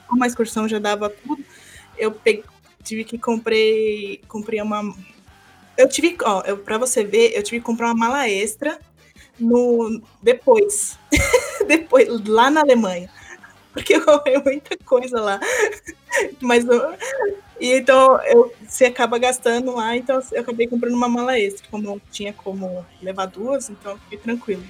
[0.07, 1.43] como a excursão já dava tudo,
[1.97, 2.43] eu peguei,
[2.83, 4.95] tive que comprei, comprei uma
[5.77, 8.79] eu tive, ó, eu, pra você ver, eu tive que comprar uma mala extra
[9.39, 10.97] no depois.
[11.67, 13.09] depois, lá na Alemanha.
[13.73, 15.39] Porque eu comprei muita coisa lá.
[16.39, 16.65] Mas
[17.59, 21.83] e então eu, você acaba gastando lá, então eu acabei comprando uma mala extra, como
[21.83, 24.63] não tinha como levar duas, então eu fiquei tranquilo.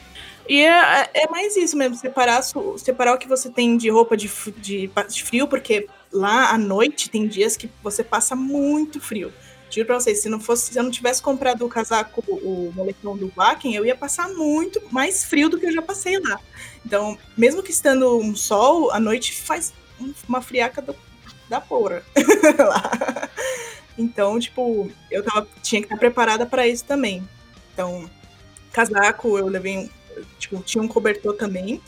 [0.48, 2.44] E é, é mais isso mesmo, separar,
[2.78, 7.10] separar o que você tem de roupa de, de, de frio, porque lá à noite
[7.10, 9.34] tem dias que você passa muito frio.
[9.70, 13.18] Juro pra vocês, se não fosse, se eu não tivesse comprado o casaco, o moletom
[13.18, 16.40] do Wacken, eu ia passar muito mais frio do que eu já passei lá.
[16.86, 19.74] Então, mesmo que estando um sol, a noite faz
[20.28, 20.96] uma friaca do,
[21.50, 22.04] da porra
[22.60, 23.30] lá.
[23.98, 27.28] Então, tipo, eu tava, tinha que estar preparada para isso também.
[27.74, 28.10] Então,
[28.72, 29.90] casaco, eu levei,
[30.38, 31.82] tipo, tinha um cobertor também.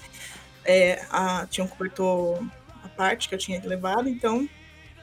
[0.64, 2.44] É, a, tinha um cobertor
[2.84, 4.50] à parte que eu tinha levado, então,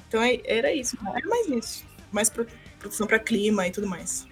[0.09, 1.85] então é, era isso, era mais isso.
[2.11, 2.31] Mais
[2.85, 4.27] proteção para clima e tudo mais.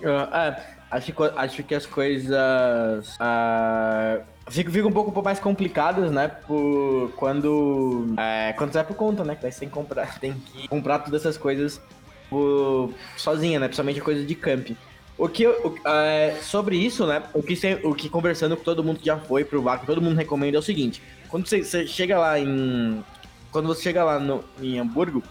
[0.00, 6.10] Uh, é, acho que, acho que as coisas uh, ficam, ficam um pouco mais complicadas,
[6.10, 6.28] né?
[6.28, 9.34] Por quando, é, quando vai por conta, né?
[9.34, 11.80] Que você tem que comprar, tem que comprar todas essas coisas
[12.28, 13.66] por, sozinha, né?
[13.66, 14.76] Principalmente coisa de camping.
[15.18, 17.22] O que o, é, sobre isso, né?
[17.32, 20.16] O que, o que conversando com todo mundo que já foi pro VAC, todo mundo
[20.16, 23.02] recomenda é o seguinte: quando você, você chega lá em
[23.50, 25.22] quando você chega lá no, em Hamburgo,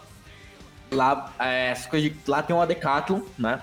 [0.96, 3.62] lá, é, essas coisas de, lá tem uma Decathlon, né?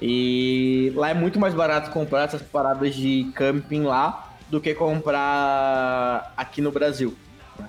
[0.00, 6.32] E lá é muito mais barato comprar essas paradas de camping lá do que comprar
[6.36, 7.16] aqui no Brasil.
[7.58, 7.68] né?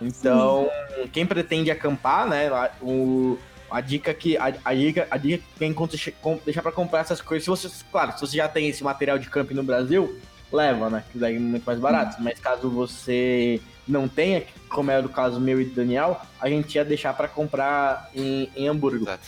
[0.00, 0.68] Então,
[1.12, 2.50] quem pretende acampar, né?
[2.82, 3.38] O,
[3.70, 7.20] a dica que a, a dica a dica que conta- com- deixar para comprar essas
[7.20, 10.18] coisas, se você, claro, se você já tem esse material de camping no Brasil,
[10.52, 11.04] leva, né?
[11.12, 12.16] Que daí é muito mais barato.
[12.22, 16.74] Mas caso você não tenha, como é o caso meu e do Daniel, a gente
[16.74, 19.04] ia deixar para comprar em, em Hamburgo.
[19.04, 19.26] Exato.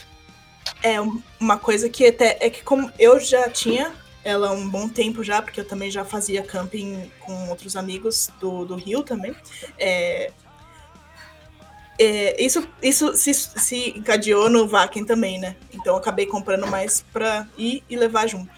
[0.83, 3.93] É um- uma coisa que até é que como eu já tinha
[4.23, 8.31] ela há um bom tempo já, porque eu também já fazia camping com outros amigos
[8.39, 9.35] do, do Rio também.
[9.79, 10.31] É,
[11.99, 15.57] é, isso isso se, se encadeou no Vaken também, né?
[15.73, 18.51] Então eu acabei comprando mais pra ir e levar junto.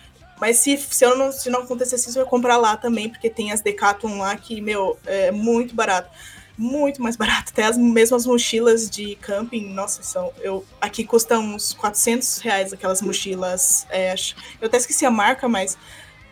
[0.43, 3.31] Mas se, se, eu não, se não acontecesse isso, eu ia comprar lá também, porque
[3.31, 6.11] tem as Decathlon lá que, meu, é muito barato.
[6.59, 7.53] Muito mais barato.
[7.53, 10.33] Até as mesmas mochilas de camping, nossa, são.
[10.41, 13.87] Eu, aqui custa uns 400 reais aquelas mochilas.
[13.89, 15.79] é, acho- eu até esqueci a marca, mas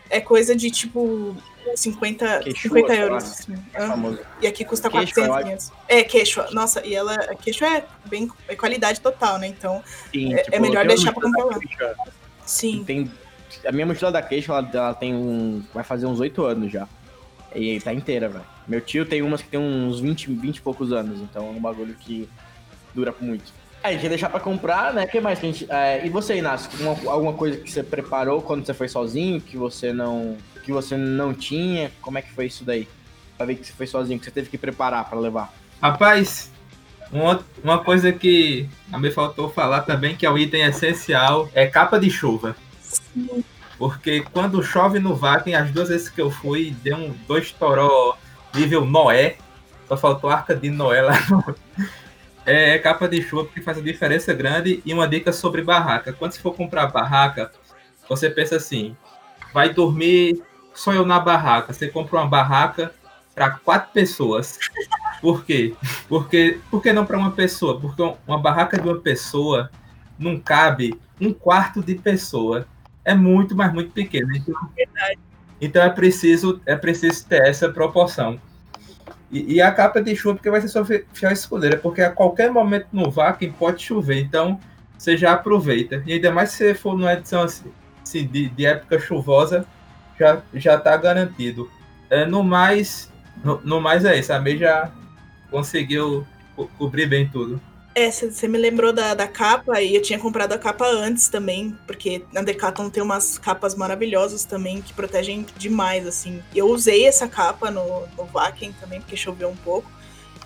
[0.09, 1.33] é coisa de tipo
[1.73, 3.01] 50, Quechua, 50 sei lá.
[3.05, 3.23] euros.
[3.23, 3.53] assim.
[3.73, 4.43] É.
[4.43, 5.43] E aqui custa Quechua, 400, eu acho.
[5.45, 5.71] 500.
[5.87, 6.43] É, queixo.
[6.53, 7.15] Nossa, e ela.
[7.41, 8.29] Queixo é bem.
[8.49, 9.47] É qualidade total, né?
[9.47, 9.81] Então,
[10.13, 11.95] Sim, É- é melhor eu tenho deixar pra comprar Quechua,
[12.45, 12.83] sim.
[12.85, 13.09] Tem,
[13.65, 15.63] a minha mochila da Queixa, ela, ela tem um.
[15.73, 16.87] Vai fazer uns 8 anos já.
[17.53, 18.45] E tá inteira, velho.
[18.67, 21.59] Meu tio tem umas que tem uns 20, 20 e poucos anos, então é um
[21.59, 22.29] bagulho que
[22.95, 23.51] dura muito.
[23.83, 25.03] É, a gente ia deixar pra comprar, né?
[25.03, 25.65] O que mais que a gente.
[25.69, 29.57] é, e você, Inácio, uma- alguma coisa que você preparou quando você foi sozinho, que
[29.57, 30.37] você não.
[30.63, 31.91] que você não tinha?
[32.01, 32.87] Como é que foi isso daí?
[33.35, 35.51] Pra ver que você foi sozinho, que você teve que preparar pra levar.
[35.81, 36.51] Rapaz,
[37.11, 41.99] uma, uma coisa que me faltou falar também, que é o item essencial, é capa
[41.99, 42.55] de chuva.
[43.77, 48.15] Porque quando chove no Vaken, as duas vezes que eu fui, deu um, dois toró
[48.53, 49.37] nível Noé.
[49.87, 51.13] Só faltou a arca de Noé lá.
[51.29, 51.55] no-
[52.45, 54.81] É capa de chuva porque faz a diferença grande.
[54.85, 56.13] E uma dica sobre barraca.
[56.13, 57.51] Quando você for comprar barraca,
[58.09, 58.95] você pensa assim:
[59.53, 60.41] vai dormir
[60.73, 61.73] só eu na barraca.
[61.73, 62.93] Você compra uma barraca
[63.35, 64.57] para quatro pessoas.
[65.21, 65.75] Por quê?
[66.09, 67.79] Porque, por que não para uma pessoa?
[67.79, 69.69] Porque uma barraca de uma pessoa
[70.17, 72.65] não cabe um quarto de pessoa.
[73.03, 74.35] É muito, mas muito pequeno.
[74.35, 74.55] Então,
[75.59, 78.39] então é preciso é preciso ter essa proporção.
[79.31, 82.51] E, e a capa de chuva, porque vai ser fi- fiel escudeira, porque a qualquer
[82.51, 84.59] momento no Vakin pode chover, então
[84.97, 86.03] você já aproveita.
[86.05, 87.71] E ainda mais se você for numa edição assim,
[88.03, 89.65] assim, de, de época chuvosa,
[90.19, 91.69] já, já tá garantido.
[92.09, 93.11] É, no mais,
[93.43, 94.91] no, no mais é isso, a May já
[95.49, 97.59] conseguiu co- cobrir bem tudo.
[97.93, 101.77] É, você me lembrou da, da capa e eu tinha comprado a capa antes também,
[101.85, 106.41] porque na Decathlon tem umas capas maravilhosas também que protegem demais, assim.
[106.55, 109.91] Eu usei essa capa no, no Vaken também, porque choveu um pouco.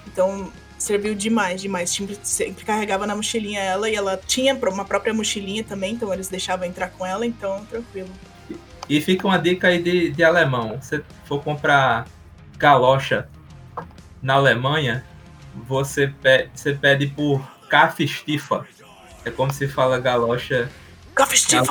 [0.08, 1.91] Então serviu demais, demais.
[1.91, 6.27] Sempre, sempre carregava na mochilinha ela e ela tinha uma própria mochilinha também, então eles
[6.27, 8.10] deixavam entrar com ela, então tranquilo.
[8.89, 10.79] E fica uma dica aí de, de alemão.
[10.81, 12.08] Se for comprar
[12.58, 13.27] galocha
[14.21, 15.03] na Alemanha,
[15.67, 18.65] você pede, você pede por Kaffstifa.
[19.23, 20.69] É como se fala galocha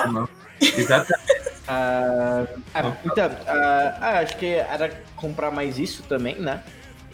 [0.01, 0.29] alemão.
[0.61, 1.45] Exatamente.
[1.67, 2.45] Ah,
[2.75, 6.63] ah, então, ah, ah, acho que era comprar mais isso também, né?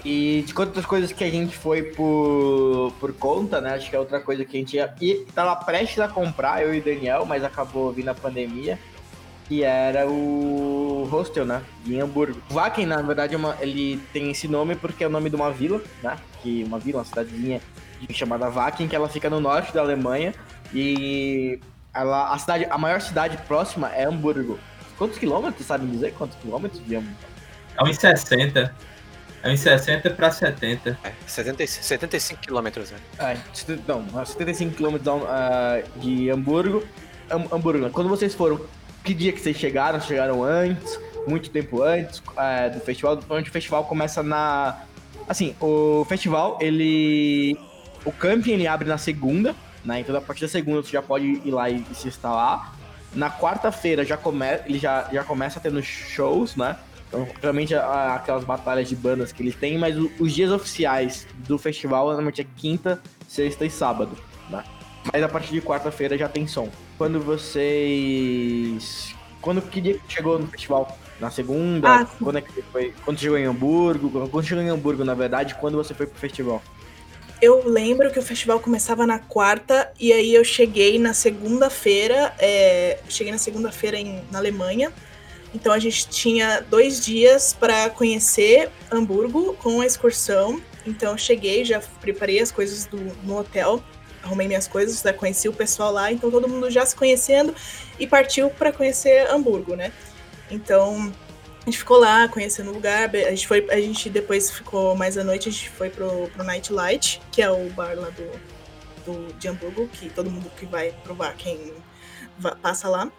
[0.05, 3.75] E de quantas coisas que a gente foi por, por conta, né?
[3.75, 6.75] Acho que é outra coisa que a gente ia, e tava prestes a comprar, eu
[6.75, 8.77] e o Daniel, mas acabou vindo a pandemia,
[9.51, 11.61] que era o hostel, né?
[11.85, 12.41] Em Hamburgo.
[12.53, 15.51] Wacken, na verdade, é uma- ele tem esse nome porque é o nome de uma
[15.51, 16.17] vila, né?
[16.41, 17.61] Que uma vila, uma cidadezinha
[18.13, 20.33] chamada Wacken, que ela fica no norte da Alemanha.
[20.73, 21.59] E
[21.93, 24.57] ela, a, cidade, a maior cidade próxima é Hamburgo.
[24.97, 26.15] Quantos quilômetros, sabe dizer?
[26.15, 27.17] Quantos quilômetros de Hamburgo?
[27.77, 28.73] É uns 60.
[29.43, 30.97] É uns 60 para 70.
[31.03, 32.99] É, 70, 75 quilômetros, né?
[33.19, 33.37] É,
[33.89, 36.85] não, 75 quilômetros ah, de Hamburgo.
[37.29, 37.91] Ham- Hamburgo, né?
[37.93, 38.61] Quando vocês foram,
[39.05, 40.01] que dia que vocês chegaram?
[40.01, 40.99] Chegaram antes?
[41.27, 43.21] Muito tempo antes ah, do festival?
[43.29, 44.83] Onde o festival começa na...
[45.29, 47.59] Assim, o festival, ele...
[48.05, 50.01] O camping, ele abre na segunda, né?
[50.01, 52.75] Então, a partir da segunda, você já pode ir lá e, e se instalar.
[53.15, 54.47] Na quarta-feira, já come...
[54.67, 56.77] ele já, já começa tendo shows, né?
[57.09, 62.07] Então, realmente aquelas batalhas de bandas que eles têm, mas os dias oficiais do festival
[62.07, 64.17] normalmente é quinta, sexta e sábado,
[64.49, 64.65] né?
[65.13, 66.69] Mas a partir de quarta-feira já tem som.
[66.99, 69.15] Quando vocês.
[69.41, 70.99] Quando que dia que chegou no festival?
[71.19, 71.89] Na segunda?
[71.89, 72.95] Ah, quando é que foi?
[73.05, 74.29] Quando chegou em Hamburgo?
[74.29, 76.63] Quando chegou em Hamburgo, na verdade, quando você foi pro festival?
[77.41, 82.35] Eu lembro que o festival começava na quarta e aí eu cheguei na segunda-feira.
[82.39, 84.93] é, cheguei na segunda-feira em- na Alemanha.
[85.55, 90.61] Então a gente tinha dois dias para conhecer Hamburgo com a excursão.
[90.87, 93.83] Então eu cheguei, já preparei as coisas do, no hotel,
[94.23, 97.55] arrumei minhas coisas, já conheci o pessoal lá, então todo mundo já se conhecendo
[97.99, 99.93] e partiu para conhecer Hamburgo, né?
[100.51, 101.13] Então
[101.63, 105.19] a gente ficou lá conhecendo o lugar, a gente foi, a gente depois ficou mais
[105.19, 108.31] à noite, a gente foi pro, pro Night Light, que é o bar lá do,
[109.05, 111.73] do de Hamburgo, que todo mundo que vai provar quem
[112.63, 113.11] passa lá.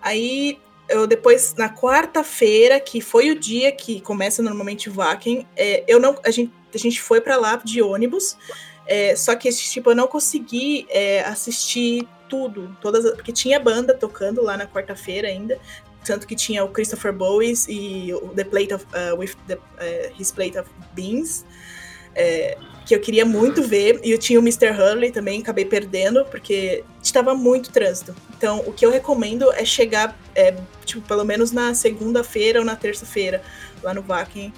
[0.00, 5.84] Aí eu depois, na quarta-feira, que foi o dia que começa normalmente o Wacken, é,
[5.86, 8.36] eu não, a gente, a gente foi para lá de ônibus,
[8.90, 14.42] é, só que tipo, eu não consegui é, assistir tudo, todas, porque tinha banda tocando
[14.42, 15.60] lá na quarta-feira ainda,
[16.04, 19.60] tanto que tinha o Christopher Bowes e o The Plate of, uh, with the, uh,
[20.18, 21.44] His Plate of Beans,
[22.16, 24.70] é, que eu queria muito ver, e eu tinha o Mr.
[24.70, 28.16] Hurley também, acabei perdendo, porque estava muito trânsito.
[28.36, 32.74] Então, o que eu recomendo é chegar, é, tipo, pelo menos na segunda-feira ou na
[32.74, 33.40] terça-feira,
[33.84, 34.52] lá no Vakin,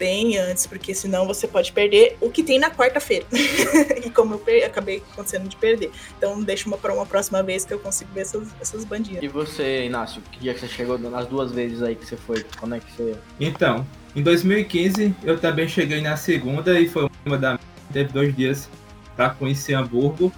[0.00, 3.26] bem antes, porque senão você pode perder o que tem na quarta-feira.
[4.02, 4.64] e como eu per...
[4.64, 5.90] acabei acontecendo de perder.
[6.16, 9.22] Então, deixa uma para uma próxima vez que eu consigo ver essas, essas bandinhas.
[9.22, 12.42] E você, Inácio, que dia que você chegou nas duas vezes aí que você foi?
[12.58, 13.14] Como é que você.
[13.38, 13.86] Então,
[14.16, 17.58] em 2015 eu também cheguei na segunda e foi uma da.
[17.92, 18.70] Teve dois dias
[19.14, 20.32] para conhecer Hamburgo.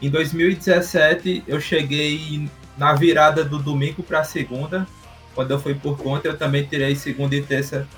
[0.00, 4.86] Em 2017, eu cheguei na virada do domingo para segunda.
[5.34, 7.88] Quando eu fui por conta, eu também tirei segunda e terça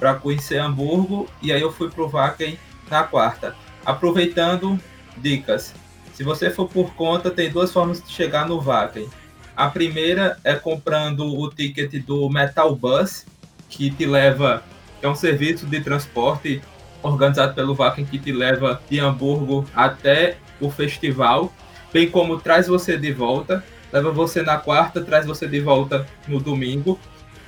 [0.00, 1.28] para conhecer Hamburgo.
[1.42, 2.58] E aí eu fui para o Wacken
[2.90, 3.54] na quarta.
[3.84, 4.80] Aproveitando,
[5.18, 5.74] dicas.
[6.14, 9.08] Se você for por conta, tem duas formas de chegar no Wacken.
[9.54, 13.26] A primeira é comprando o ticket do Metal Bus,
[13.68, 14.62] que te leva.
[15.02, 16.62] É um serviço de transporte
[17.02, 21.52] organizado pelo Wacken que te leva de Hamburgo até o festival,
[21.92, 26.38] bem como traz você de volta, leva você na quarta, traz você de volta no
[26.38, 26.98] domingo.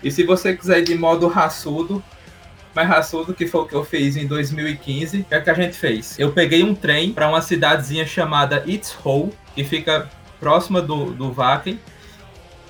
[0.02, 2.02] E se você quiser ir de modo raçudo,
[2.74, 5.54] mais raçudo, que foi o que eu fiz em 2015, o que, é que a
[5.54, 6.18] gente fez?
[6.18, 10.08] Eu peguei um trem para uma cidadezinha chamada Itzhol, que fica
[10.40, 11.78] próxima do, do Wacken.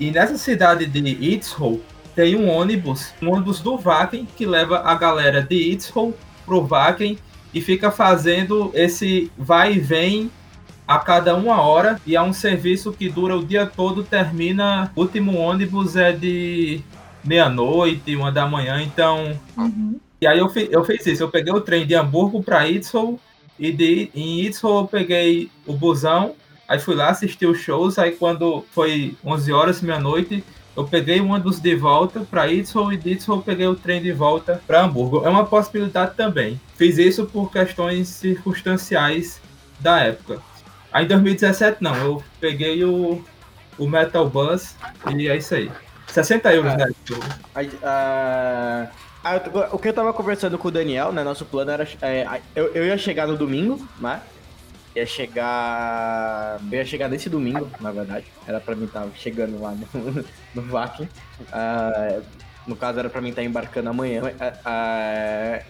[0.01, 1.81] E nessa cidade de Itzhol
[2.15, 7.19] tem um ônibus, um ônibus do Wacken, que leva a galera de Itzhol pro Wacken
[7.55, 10.31] e fica fazendo esse vai e vem
[10.87, 15.03] a cada uma hora e é um serviço que dura o dia todo, termina, o
[15.03, 16.83] último ônibus é de
[17.24, 19.38] meia-noite, uma da manhã, então...
[19.56, 19.98] Uhum.
[20.20, 23.18] E aí eu, fi, eu fiz isso, eu peguei o trem de Hamburgo para Itzhol
[23.58, 26.35] e de, em Itzhol eu peguei o busão,
[26.68, 30.44] aí fui lá assistir os shows, aí quando foi 11 horas, meia-noite,
[30.76, 34.12] eu peguei um ônibus de volta para Itzhol e de Itzhol peguei o trem de
[34.12, 35.22] volta para Hamburgo.
[35.24, 36.58] É uma possibilidade também.
[36.76, 39.40] Fiz isso por questões circunstanciais
[39.80, 40.40] da época.
[40.90, 43.22] Aí em 2017 não, eu peguei o,
[43.78, 44.74] o Metal Bus
[45.14, 45.70] e é isso aí.
[46.12, 46.87] 60 euros, né?
[47.57, 47.62] Uh,
[49.27, 51.25] uh, o que eu tava conversando com o Daniel, né?
[51.25, 51.88] Nosso plano era.
[52.03, 54.20] É, eu, eu ia chegar no domingo, né?
[54.94, 56.61] Ia chegar.
[56.70, 58.27] Eu ia chegar nesse domingo, na verdade.
[58.46, 61.03] Era pra mim estar chegando lá no, no VAC.
[61.05, 62.22] Uh,
[62.66, 64.22] no caso, era pra mim estar embarcando amanhã.
[64.22, 65.62] Uh,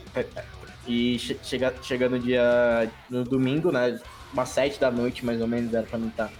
[0.87, 4.01] e che chega, chegando dia no domingo, né?
[4.33, 6.31] Umas sete da noite, mais ou menos, era pra mim estar.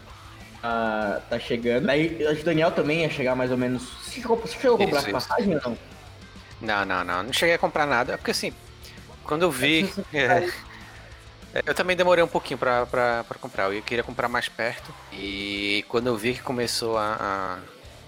[0.63, 1.91] Uh, tá chegando.
[1.91, 3.83] Aí o Daniel também ia chegar mais ou menos.
[4.05, 5.79] Você chegou, você chegou a comprar isso, passagem ou não?
[6.61, 7.23] Não, não, não.
[7.25, 8.17] Não cheguei a comprar nada.
[8.17, 8.53] Porque assim,
[9.25, 9.93] quando eu vi.
[10.13, 10.49] É,
[11.53, 13.73] é, eu também demorei um pouquinho pra, pra, pra comprar.
[13.73, 14.95] Eu queria comprar mais perto.
[15.13, 17.17] E quando eu vi que começou a,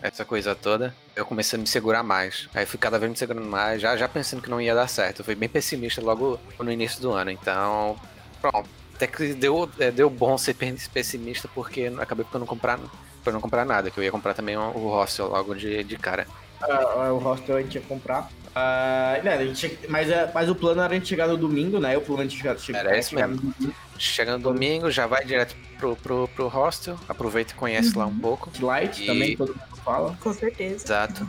[0.01, 2.49] a essa coisa toda, eu comecei a me segurar mais.
[2.55, 5.21] Aí fui cada vez me segurando mais, já, já pensando que não ia dar certo.
[5.21, 7.31] Eu fui bem pessimista logo no início do ano.
[7.31, 7.99] Então,
[8.41, 8.84] pronto.
[8.95, 12.79] Até que deu, é, deu bom ser pessimista, porque acabei por não comprar,
[13.23, 16.27] por não comprar nada, que eu ia comprar também o hostel logo de, de cara.
[16.63, 18.31] Uh, o hostel a gente ia comprar.
[18.49, 21.81] Uh, né, a gente, mas, uh, mas o plano era a gente chegar no domingo,
[21.81, 21.97] né?
[21.97, 23.75] O plano a gente chegar, chegar, era chegar no domingo.
[23.99, 27.99] Chega no domingo, já vai direto pro, pro, pro hostel, aproveita e conhece uhum.
[27.99, 28.19] lá um uhum.
[28.21, 28.51] pouco.
[28.61, 29.07] Light e...
[29.07, 30.17] também, todo mundo fala.
[30.21, 30.85] Com certeza.
[30.85, 31.29] Exato.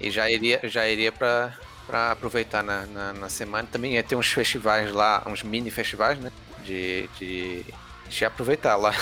[0.00, 1.54] E já iria, já iria pra,
[1.86, 3.68] pra aproveitar na, na, na semana.
[3.70, 6.32] Também ia ter uns festivais lá, uns mini festivais, né?
[6.64, 7.64] De, de,
[8.08, 8.94] de aproveitar lá.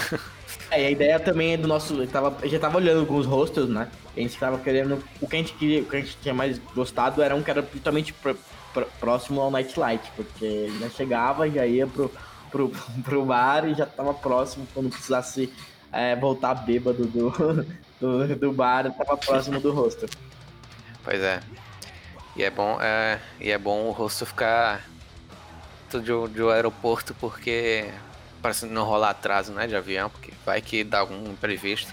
[0.71, 2.07] É, a ideia também é do nosso.
[2.07, 3.89] Tava, já tava olhando alguns hostels, né?
[4.17, 5.03] A gente tava querendo.
[5.21, 7.51] O que a gente queria, o que a gente tinha mais gostado era um que
[7.51, 8.35] era justamente pr
[8.73, 12.11] pr próximo ao Nightlight, porque já chegava, já ia pro,
[12.51, 12.71] pro,
[13.05, 15.53] pro bar e já tava próximo quando precisasse
[15.93, 17.31] é, voltar bêbado do,
[18.01, 20.09] do, do bar, tava próximo do hostel.
[21.03, 21.41] Pois é.
[22.37, 24.85] E é bom, é, e é bom o hostel ficar
[25.99, 27.91] do, do aeroporto porque
[28.41, 31.93] para não rolar atraso né, de avião, porque vai que dá algum imprevisto.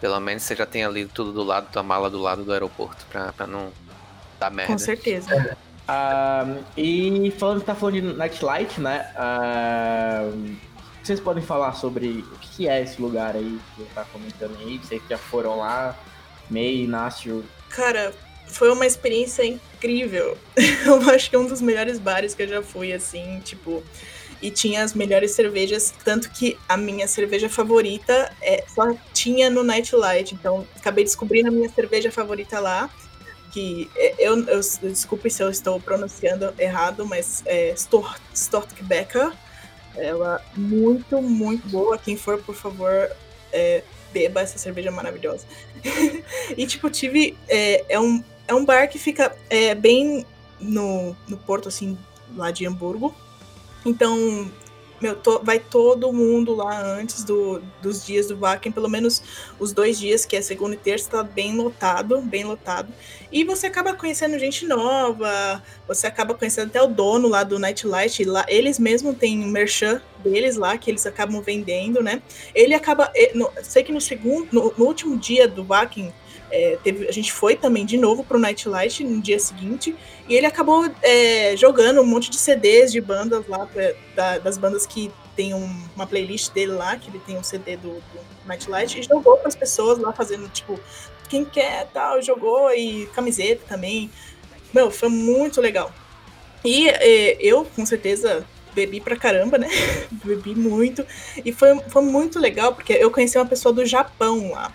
[0.00, 3.04] Pelo menos você já tem ali tudo do lado, tua mala do lado do aeroporto,
[3.10, 3.72] pra, pra não
[4.38, 4.72] dar merda.
[4.72, 5.56] Com certeza.
[5.88, 9.10] Uh, e falando que tá falando de Nightlight, né?
[9.16, 10.56] Uh,
[11.02, 14.78] vocês podem falar sobre o que é esse lugar aí que tá comentando aí?
[14.78, 15.94] Vocês que já foram lá,
[16.50, 17.44] May, Inácio.
[17.68, 18.14] Cara,
[18.46, 20.36] foi uma experiência incrível.
[20.86, 23.82] Eu acho que é um dos melhores bares que eu já fui, assim, tipo.
[24.42, 29.62] E tinha as melhores cervejas, tanto que a minha cerveja favorita é, só tinha no
[29.62, 30.34] Nightlight.
[30.34, 32.90] Então, acabei descobrindo a minha cerveja favorita lá.
[33.52, 39.32] Que é, eu, eu desculpe se eu estou pronunciando errado, mas é Stort, Stortbecker.
[39.96, 41.96] Ela muito, muito boa.
[41.96, 43.10] Quem for, por favor,
[43.50, 43.82] é,
[44.12, 45.46] beba essa cerveja maravilhosa.
[46.56, 47.36] e, tipo, tive.
[47.48, 50.24] É, é, um, é um bar que fica é, bem
[50.60, 51.98] no, no porto, assim,
[52.36, 53.14] lá de Hamburgo.
[53.84, 54.50] Então,
[55.00, 59.22] meu, to, vai todo mundo lá antes do, dos dias do Wacken, pelo menos
[59.58, 62.92] os dois dias, que é segunda e terça, tá bem lotado, bem lotado.
[63.30, 68.24] E você acaba conhecendo gente nova, você acaba conhecendo até o dono lá do Nightlight,
[68.24, 72.22] lá, eles mesmos têm um merchan deles lá, que eles acabam vendendo, né?
[72.54, 76.14] Ele acaba, no, sei que no segundo, no, no último dia do Wacken,
[76.54, 79.94] é, teve, a gente foi também de novo pro Nightlight no dia seguinte
[80.28, 84.56] e ele acabou é, jogando um monte de CDs de bandas lá, pra, da, das
[84.56, 88.20] bandas que tem um, uma playlist dele lá, que ele tem um CD do, do
[88.46, 90.78] Nightlight, e jogou para as pessoas lá fazendo, tipo,
[91.28, 94.08] quem quer tal, jogou e camiseta também.
[94.72, 95.92] Meu, foi muito legal.
[96.64, 99.68] E é, eu, com certeza, bebi pra caramba, né?
[100.24, 101.04] bebi muito.
[101.44, 104.72] E foi, foi muito legal, porque eu conheci uma pessoa do Japão lá.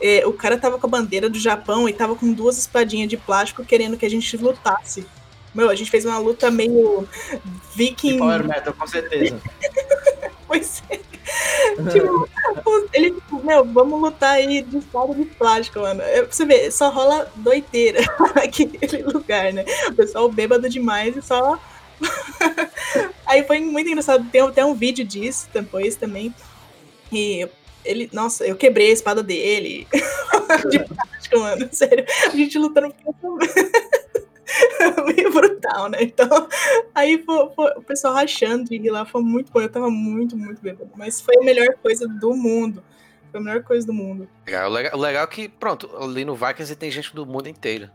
[0.00, 3.16] É, o cara tava com a bandeira do Japão e tava com duas espadinhas de
[3.16, 5.06] plástico querendo que a gente lutasse.
[5.54, 7.08] Meu, a gente fez uma luta meio
[7.74, 8.18] viking.
[8.18, 9.40] Power Metal, com certeza.
[10.46, 11.00] pois é.
[11.90, 12.28] tipo,
[12.92, 16.02] ele, meu, vamos lutar aí de espada de plástico, mano.
[16.02, 18.00] É, você vê, só rola doideira
[18.36, 19.64] aquele lugar, né?
[19.88, 21.58] O pessoal bêbado demais e só.
[23.26, 24.24] aí foi muito engraçado.
[24.30, 26.34] Tem até um vídeo disso depois também.
[27.12, 27.48] E
[27.84, 29.86] ele, nossa, eu quebrei a espada dele.
[30.70, 31.68] de plástico, mano.
[31.72, 32.04] Sério.
[32.26, 32.94] A gente lutando
[35.14, 35.98] meio brutal, né?
[36.00, 36.48] Então,
[36.94, 39.60] aí foi, foi, o pessoal rachando de ir lá foi muito bom.
[39.60, 40.90] Eu tava muito, muito bêbado.
[40.96, 42.82] Mas foi a melhor coisa do mundo.
[43.30, 44.28] Foi a melhor coisa do mundo.
[44.46, 47.48] Legal, o legal, o legal é que, pronto, ali no Vikings tem gente do mundo
[47.48, 47.90] inteiro.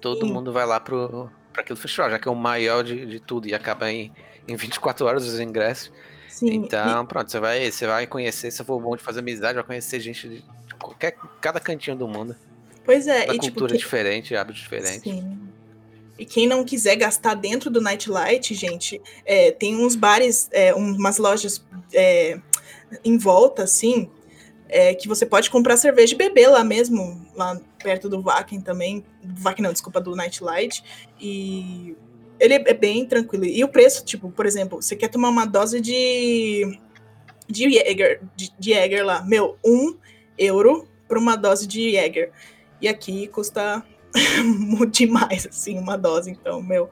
[0.00, 0.32] Todo Sim.
[0.32, 3.48] mundo vai lá pro, pra aquele festival, já que é o maior de, de tudo
[3.48, 4.12] e acaba em,
[4.46, 5.90] em 24 horas os ingressos.
[6.36, 6.52] Sim.
[6.52, 7.06] Então, e...
[7.06, 10.28] pronto, você vai, você vai conhecer, se for bom de fazer amizade, vai conhecer gente
[10.28, 10.44] de
[10.78, 12.36] qualquer, cada cantinho do mundo.
[12.84, 15.00] Pois é, e tipo, cultura tipo, diferente, hábitos diferentes.
[15.00, 15.38] Sim.
[16.18, 21.16] E quem não quiser gastar dentro do Nightlight, gente, é, tem uns bares, é, umas
[21.16, 21.64] lojas
[21.94, 22.38] é,
[23.02, 24.10] em volta, assim,
[24.68, 29.02] é, que você pode comprar cerveja e beber lá mesmo, lá perto do Vakin também.
[29.22, 30.84] Vakin não, desculpa, do Nightlight.
[31.18, 31.96] E
[32.38, 33.44] ele é bem tranquilo.
[33.44, 36.78] E o preço, tipo, por exemplo, você quer tomar uma dose de.
[37.48, 39.22] de Jäger, de, de Jäger lá.
[39.22, 39.96] Meu, um
[40.38, 42.30] euro por uma dose de Jäger.
[42.80, 43.82] E aqui custa
[44.90, 46.30] demais, assim, uma dose.
[46.30, 46.90] Então, meu,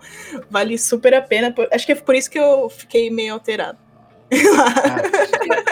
[0.50, 1.54] vale super a pena.
[1.72, 3.78] Acho que é por isso que eu fiquei meio alterado.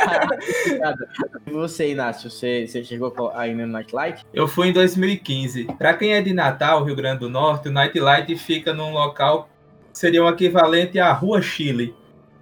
[0.06, 0.28] Ah,
[1.46, 4.24] e você, Inácio, você, você chegou aí no Nightlight?
[4.32, 5.64] Eu fui em 2015.
[5.78, 9.48] Para quem é de Natal, Rio Grande do Norte, o Nightlight fica num local
[9.93, 11.95] seria o equivalente à Rua Chile,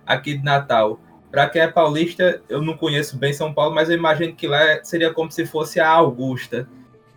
[0.07, 1.01] aqui de Natal.
[1.31, 4.83] Para quem é paulista, eu não conheço bem São Paulo, mas eu imagino que lá
[4.83, 6.69] seria como se fosse a Augusta,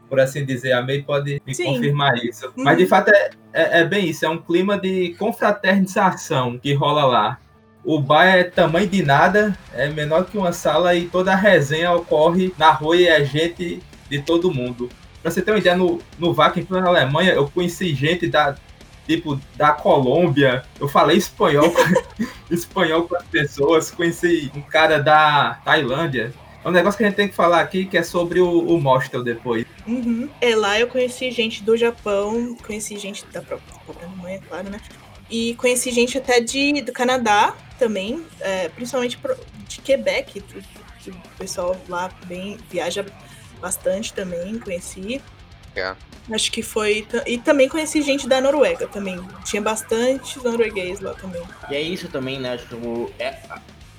[0.07, 0.73] por assim dizer.
[0.73, 1.65] A May pode me Sim.
[1.65, 2.45] confirmar isso.
[2.55, 2.63] Uhum.
[2.63, 7.05] Mas de fato é, é, é, bem isso, é um clima de confraternização que rola
[7.05, 7.39] lá.
[7.83, 11.91] O bar é tamanho de nada, é menor que uma sala e toda a resenha
[11.91, 14.89] ocorre na rua e é gente de todo mundo.
[15.21, 18.55] Pra você ter uma ideia, no, no Wacken, na Alemanha, eu conheci gente da,
[19.07, 20.63] tipo, da Colômbia.
[20.79, 26.33] Eu falei espanhol com, espanhol com as pessoas, conheci um cara da Tailândia.
[26.63, 28.79] É um negócio que a gente tem que falar aqui, que é sobre o, o
[28.79, 29.65] Mostel depois.
[29.85, 30.29] Uhum.
[30.39, 34.79] É, lá eu conheci gente do Japão, conheci gente da própria, própria Alemanha, claro, né?
[35.29, 39.19] E conheci gente até de, do Canadá também, é, principalmente
[39.67, 40.41] de Quebec,
[41.07, 43.05] o pessoal lá bem viaja
[43.59, 45.21] bastante também, conheci.
[45.75, 45.95] É.
[46.31, 47.05] Acho que foi.
[47.25, 49.19] E também conheci gente da Noruega também.
[49.43, 51.41] Tinha bastante norueguês lá também.
[51.69, 52.57] E é isso também, né?
[52.57, 53.37] Tipo, é,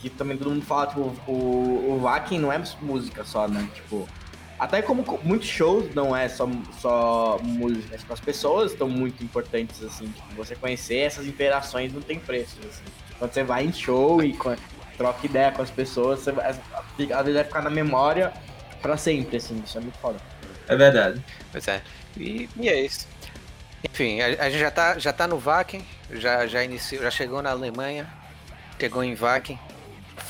[0.01, 3.69] que também todo mundo fala, tipo, o, o Vakin não é música só, né?
[3.75, 4.09] Tipo.
[4.57, 6.49] Até como muitos shows não é só,
[6.81, 12.01] só música, tipo, as pessoas estão muito importantes, assim, tipo, você conhecer essas interações não
[12.01, 12.85] tem preço, assim.
[13.19, 14.33] Quando você vai em show e
[14.97, 16.57] troca ideia com as pessoas, você, às
[16.97, 18.33] vezes vai ficar na memória
[18.81, 20.19] pra sempre, assim, isso é muito foda.
[20.69, 21.25] É verdade.
[21.53, 21.83] Pois é.
[22.17, 23.07] E, e é isso.
[23.85, 27.43] Enfim, a, a gente já tá, já tá no Wacken, já, já iniciou, já chegou
[27.43, 28.09] na Alemanha,
[28.79, 29.59] chegou em Wacken,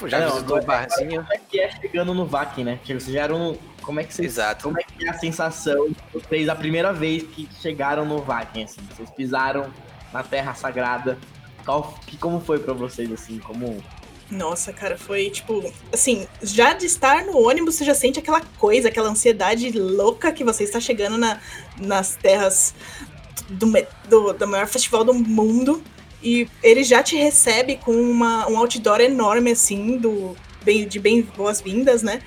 [0.07, 1.23] já Não, visitou o barzinho.
[1.23, 2.77] Como é que é chegando no VAC, né?
[2.77, 3.59] Porque vocês já eram.
[3.83, 4.33] Como é que vocês.
[4.33, 4.65] Exato.
[4.65, 8.63] Como é que é a sensação de vocês a primeira vez que chegaram no VAC,
[8.63, 8.81] assim?
[8.91, 9.73] Vocês pisaram
[10.13, 11.19] na Terra Sagrada.
[11.65, 13.39] Qual, que, como foi pra vocês, assim?
[13.39, 13.83] Como.
[14.31, 15.73] Nossa, cara, foi tipo.
[15.93, 20.43] Assim, já de estar no ônibus, você já sente aquela coisa, aquela ansiedade louca que
[20.43, 21.41] você está chegando na,
[21.79, 22.75] nas terras
[23.49, 23.71] do,
[24.09, 25.83] do, do maior festival do mundo.
[26.23, 31.21] E ele já te recebe com uma, um outdoor enorme, assim, do bem, de bem
[31.21, 32.23] boas-vindas, né?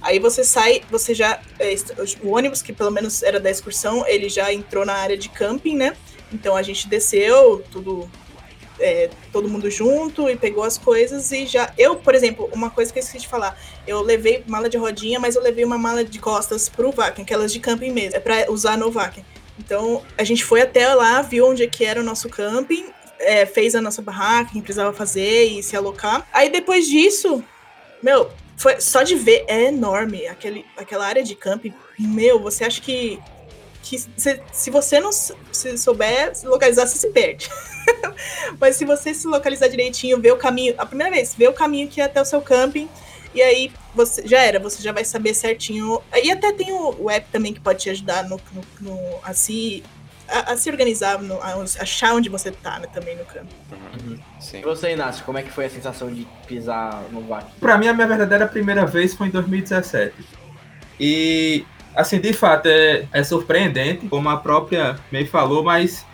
[0.00, 1.38] Aí você sai, você já.
[1.60, 1.74] é,
[2.22, 5.76] O ônibus, que pelo menos era da excursão, ele já entrou na área de camping,
[5.76, 5.94] né?
[6.32, 8.10] Então a gente desceu, tudo
[8.82, 11.72] é, todo mundo junto e pegou as coisas e já.
[11.78, 15.18] Eu, por exemplo, uma coisa que eu esqueci de falar, eu levei mala de rodinha,
[15.18, 18.50] mas eu levei uma mala de costas pro Vaken, aquelas de camping mesmo, é pra
[18.50, 19.24] usar no Vaken.
[19.58, 22.86] Então a gente foi até lá, viu onde é que era o nosso camping,
[23.18, 26.26] é, fez a nossa barraca, quem precisava fazer e se alocar.
[26.32, 27.42] Aí depois disso,
[28.02, 31.72] meu, foi só de ver, é enorme aquele, aquela área de camping.
[31.98, 33.18] Meu, você acha que
[33.82, 35.34] que se, se você não se
[35.76, 37.50] souber se localizar, você se perde.
[38.60, 41.88] Mas se você se localizar direitinho, ver o caminho, a primeira vez, ver o caminho
[41.88, 42.88] que é até o seu camping,
[43.34, 46.00] e aí você já era, você já vai saber certinho.
[46.22, 49.32] E até tem o, o app também que pode te ajudar no, no, no- a,
[49.34, 49.82] se,
[50.28, 54.20] a, a se organizar, no, a achar onde você tá né, também no camping.
[54.40, 54.58] Sim.
[54.58, 57.46] E você, Inácio, como é que foi a sensação de pisar no VAC?
[57.58, 60.14] Pra mim, a minha verdadeira primeira vez foi em 2017.
[61.00, 61.64] E,
[61.94, 66.06] assim, de fato, é, é surpreendente, como a própria May falou, mas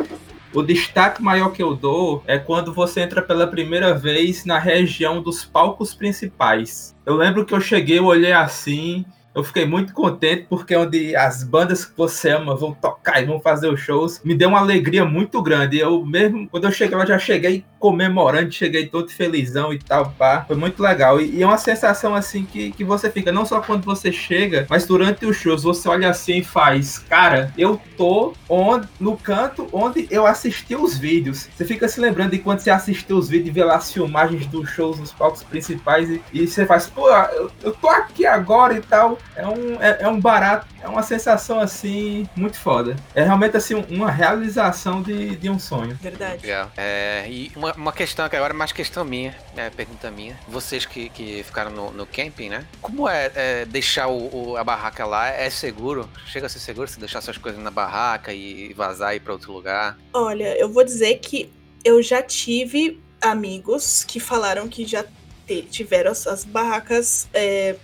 [0.53, 5.22] o destaque maior que eu dou é quando você entra pela primeira vez na região
[5.22, 6.95] dos palcos principais.
[7.05, 9.05] Eu lembro que eu cheguei, eu olhei assim,
[9.35, 13.26] eu fiquei muito contente porque é onde as bandas que você ama vão tocar e
[13.26, 15.79] vão fazer os shows, me deu uma alegria muito grande.
[15.79, 20.45] Eu mesmo, quando eu cheguei lá, já cheguei comemorando, cheguei todo felizão e tal, pá.
[20.47, 21.20] Foi muito legal.
[21.20, 24.66] E, e é uma sensação assim que, que você fica, não só quando você chega,
[24.68, 29.68] mas durante os shows, você olha assim e faz, cara, eu tô onde, no canto
[29.72, 31.49] onde eu assisti os vídeos.
[31.57, 34.47] Você fica se lembrando de quando você assistiu os vídeos e vê lá as filmagens
[34.47, 38.74] dos shows nos palcos principais e, e você faz, pô, eu, eu tô aqui agora
[38.74, 39.18] e tal.
[39.37, 42.97] É um, é, é um barato, é uma sensação assim, muito foda.
[43.14, 45.97] É realmente assim, uma realização de, de um sonho.
[46.01, 46.47] Verdade.
[46.47, 46.70] Legal.
[46.76, 50.39] É, e uma, uma questão que agora é mais questão minha, é, pergunta minha.
[50.49, 52.66] Vocês que, que ficaram no, no camping, né?
[52.81, 55.29] Como é, é deixar o, o- a barraca lá?
[55.29, 56.09] É seguro?
[56.27, 59.33] Chega a ser seguro se deixar suas coisas na barraca e vazar e ir pra
[59.33, 59.99] outro lugar?
[60.12, 61.51] Olha, eu vou dizer que
[61.85, 65.05] eu já tive amigos que falaram que já
[65.47, 67.77] te- tiveram as, as barracas é,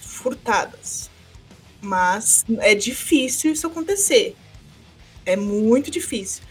[0.00, 1.10] furtadas.
[1.80, 4.36] Mas é difícil isso acontecer.
[5.26, 6.42] É muito difícil.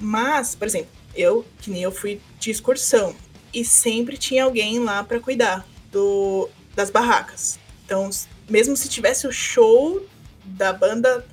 [0.00, 3.14] Mas, por exemplo, eu, que nem eu fui de excursão,
[3.52, 7.58] e sempre tinha alguém lá para cuidar do, das barracas.
[7.84, 8.08] Então,
[8.48, 10.06] mesmo se tivesse o show
[10.44, 11.24] da banda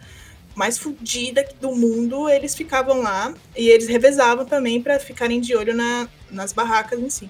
[0.56, 5.74] mais fodida do mundo, eles ficavam lá e eles revezavam também para ficarem de olho
[5.74, 7.30] na, nas barracas em si.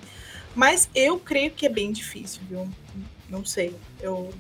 [0.56, 2.68] Mas eu creio que é bem difícil, viu?
[3.30, 3.76] Não sei.
[4.02, 4.34] Eu,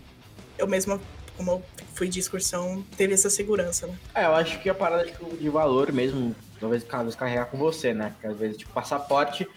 [0.57, 0.99] eu mesma,
[1.37, 3.95] como eu fui de excursão, teve essa segurança, né?
[4.15, 5.05] É, eu acho que a parada
[5.39, 8.11] de valor mesmo, talvez às carregar com você, né?
[8.13, 9.47] Porque às vezes, tipo, passaporte,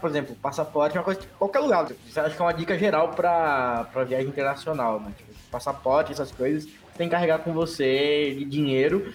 [0.00, 1.88] por exemplo, passaporte é uma coisa que qualquer lugar.
[1.90, 5.12] Eu acho que é uma dica geral pra, pra viagem internacional, né?
[5.16, 9.12] Tipo, passaporte, essas coisas, tem que carregar com você de dinheiro,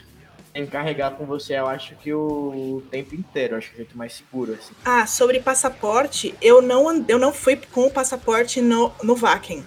[0.54, 3.78] tem que carregar com você, eu acho que o tempo inteiro, acho que é o
[3.78, 4.74] jeito mais seguro, assim.
[4.86, 9.64] Ah, sobre passaporte, eu não, eu não fui com o passaporte no, no Vaken.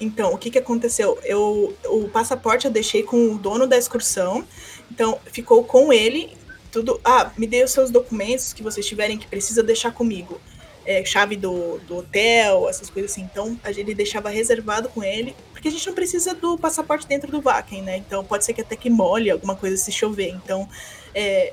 [0.00, 1.18] Então, o que, que aconteceu?
[1.22, 4.42] Eu, o passaporte eu deixei com o dono da excursão,
[4.90, 6.39] então ficou com ele
[6.70, 7.00] tudo.
[7.04, 10.40] Ah, me dê os seus documentos que vocês tiverem que precisa deixar comigo.
[10.86, 13.22] É, chave do, do hotel, essas coisas assim.
[13.22, 17.30] Então, a gente deixava reservado com ele, porque a gente não precisa do passaporte dentro
[17.30, 17.96] do Vaken, né?
[17.98, 20.30] Então, pode ser que até que molhe alguma coisa se chover.
[20.30, 20.68] Então,
[21.14, 21.52] é,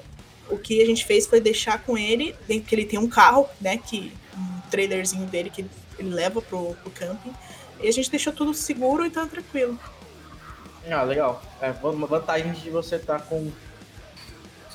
[0.49, 3.77] o que a gente fez foi deixar com ele, que ele tem um carro, né,
[3.77, 5.65] que um trailerzinho dele que
[5.99, 7.33] ele, leva pro, pro camping.
[7.81, 9.77] E a gente deixou tudo seguro, então tranquilo.
[10.89, 11.41] Ah, legal.
[11.61, 13.51] É vantagem de você estar com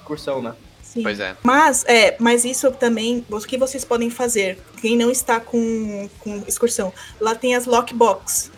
[0.03, 0.55] excursão, né?
[0.82, 1.03] Sim.
[1.03, 1.34] Pois é.
[1.42, 4.59] Mas, é, mas isso também, o que vocês podem fazer?
[4.80, 8.50] Quem não está com, com excursão, lá tem as lockbox.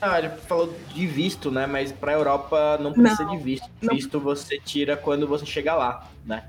[0.00, 1.64] Ah, ele falou de visto, né?
[1.64, 3.70] Mas pra Europa não precisa Não, de visto.
[3.80, 3.94] não.
[3.94, 6.44] Visto você tira quando você chega lá, né?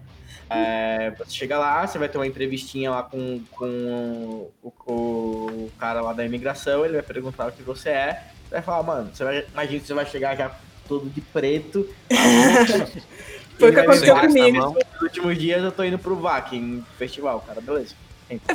[0.49, 6.01] É, você chega lá, você vai ter uma entrevistinha lá com, com o, o cara
[6.01, 8.23] lá da imigração, ele vai perguntar o que você é.
[8.43, 10.51] Você vai falar, mano, você vai, imagina que você vai chegar já
[10.87, 11.87] todo de preto,
[13.59, 14.75] Foi o que aconteceu comigo.
[14.93, 17.95] Nos últimos dias eu tô indo pro Vakin Festival, cara, beleza.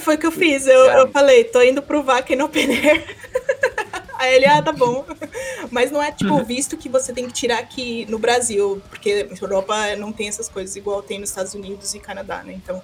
[0.01, 0.67] Foi o que eu fiz.
[0.67, 3.05] Eu, eu falei, tô indo pro Vaca no Open Air.
[4.19, 5.05] Aí ele, ah, tá bom.
[5.71, 9.25] Mas não é tipo o visto que você tem que tirar aqui no Brasil, porque
[9.25, 12.55] na Europa não tem essas coisas igual tem nos Estados Unidos e Canadá, né?
[12.55, 12.83] Então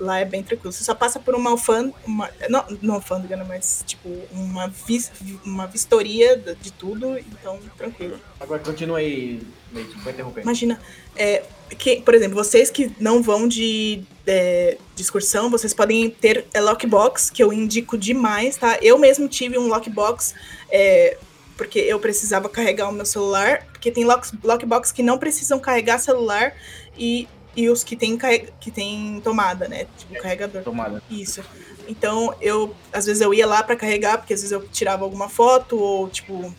[0.00, 0.72] lá é bem tranquilo.
[0.72, 5.12] Você só passa por uma alfândega, uma, não, não alfândega, né, mas tipo uma, vis,
[5.44, 8.18] uma vistoria de tudo, então tranquilo.
[8.40, 9.40] Agora continua aí,
[9.72, 10.42] Leite, vou interromper.
[10.42, 10.80] Imagina,
[11.14, 11.44] é,
[11.78, 16.60] que, por exemplo, vocês que não vão de, é, de excursão, vocês podem ter é,
[16.60, 18.78] lockbox, que eu indico demais, tá?
[18.82, 20.34] Eu mesmo tive um lockbox,
[20.70, 21.16] é,
[21.56, 25.98] porque eu precisava carregar o meu celular, porque tem lock, lockbox que não precisam carregar
[25.98, 26.54] celular
[26.96, 27.28] e,
[27.60, 28.18] e os que tem,
[28.58, 29.86] que tem tomada, né?
[29.96, 30.62] Tipo, carregador.
[30.62, 31.02] Tomada.
[31.10, 31.42] Isso.
[31.88, 35.28] Então, eu, às vezes eu ia lá pra carregar, porque às vezes eu tirava alguma
[35.28, 36.54] foto ou, tipo,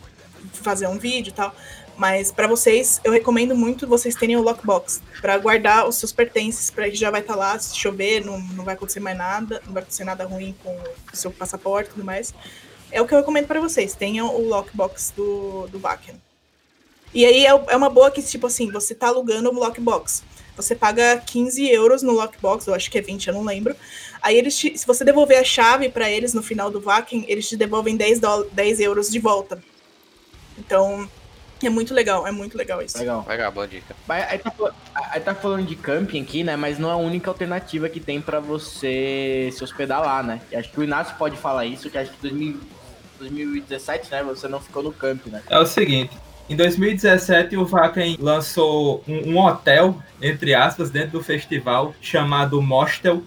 [0.52, 1.54] fazer um vídeo e tal.
[1.96, 6.70] Mas pra vocês, eu recomendo muito vocês terem o lockbox pra guardar os seus pertences,
[6.70, 9.72] para que já vai estar lá, se chover, não, não vai acontecer mais nada, não
[9.72, 12.34] vai acontecer nada ruim com o seu passaporte e tudo mais.
[12.90, 16.20] É o que eu recomendo pra vocês, tenham o lockbox do, do Vaken.
[17.14, 20.24] E aí é, é uma boa que, tipo assim, você tá alugando o lockbox.
[20.56, 23.74] Você paga 15 euros no lockbox, eu acho que é 20, eu não lembro.
[24.20, 27.48] Aí eles te- se você devolver a chave pra eles no final do Vaken, eles
[27.48, 29.62] te devolvem 10, dólar, 10 euros de volta.
[30.58, 31.08] Então,
[31.62, 32.98] é muito legal, é muito legal isso.
[32.98, 33.24] Legal.
[33.26, 33.96] Legal, boa dica.
[34.06, 34.52] Mas Aí tá,
[35.10, 36.54] aí tá falando de camping aqui, né?
[36.56, 40.40] Mas não é a única alternativa que tem pra você se hospedar lá, né?
[40.50, 42.60] E acho que o Inácio pode falar isso, que acho que 2000
[43.18, 44.22] 2017, né?
[44.24, 45.42] Você não ficou no camping, né?
[45.48, 46.10] É o seguinte,
[46.48, 53.22] em 2017 o Vaken lançou um, um hotel, entre aspas, dentro do festival, chamado Mostel,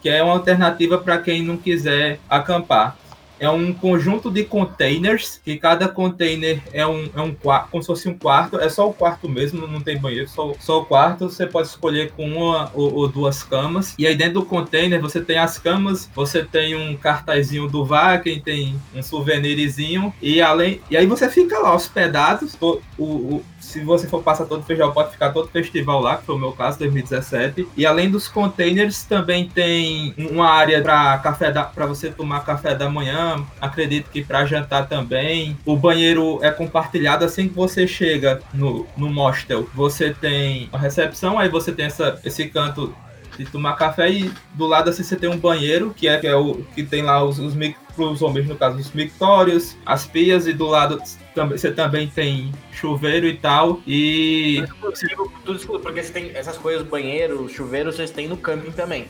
[0.00, 2.96] que é uma alternativa para quem não quiser acampar.
[3.44, 7.86] É um conjunto de containers, que cada container é um, é um quarto, como se
[7.86, 11.28] fosse um quarto, é só o quarto mesmo, não tem banheiro, só, só o quarto.
[11.28, 13.94] Você pode escolher com uma ou, ou duas camas.
[13.98, 18.40] E aí dentro do container você tem as camas, você tem um cartazinho do Vaken,
[18.40, 20.80] tem um souvenirzinho, e além.
[20.90, 22.48] E aí você fica lá hospedado.
[22.60, 26.18] O, o- se você for passar todo o festival, pode ficar todo o festival lá,
[26.18, 27.66] que foi o meu caso, 2017.
[27.76, 32.88] E além dos containers, também tem uma área para café para você tomar café da
[32.90, 33.33] manhã.
[33.60, 35.56] Acredito que para jantar também.
[35.64, 39.68] O banheiro é compartilhado assim que você chega no, no mostel.
[39.74, 42.94] Você tem a recepção, aí você tem essa, esse canto
[43.36, 46.36] de tomar café e do lado assim você tem um banheiro que é, que é
[46.36, 50.46] o que tem lá os, os mic- pros homens no caso os mictórios, as pias
[50.46, 51.02] e do lado
[51.34, 56.56] também você também tem chuveiro e tal e Exclusivo, tudo exclusivo, porque você tem essas
[56.56, 59.06] coisas, banheiro, chuveiro, vocês têm no camping também.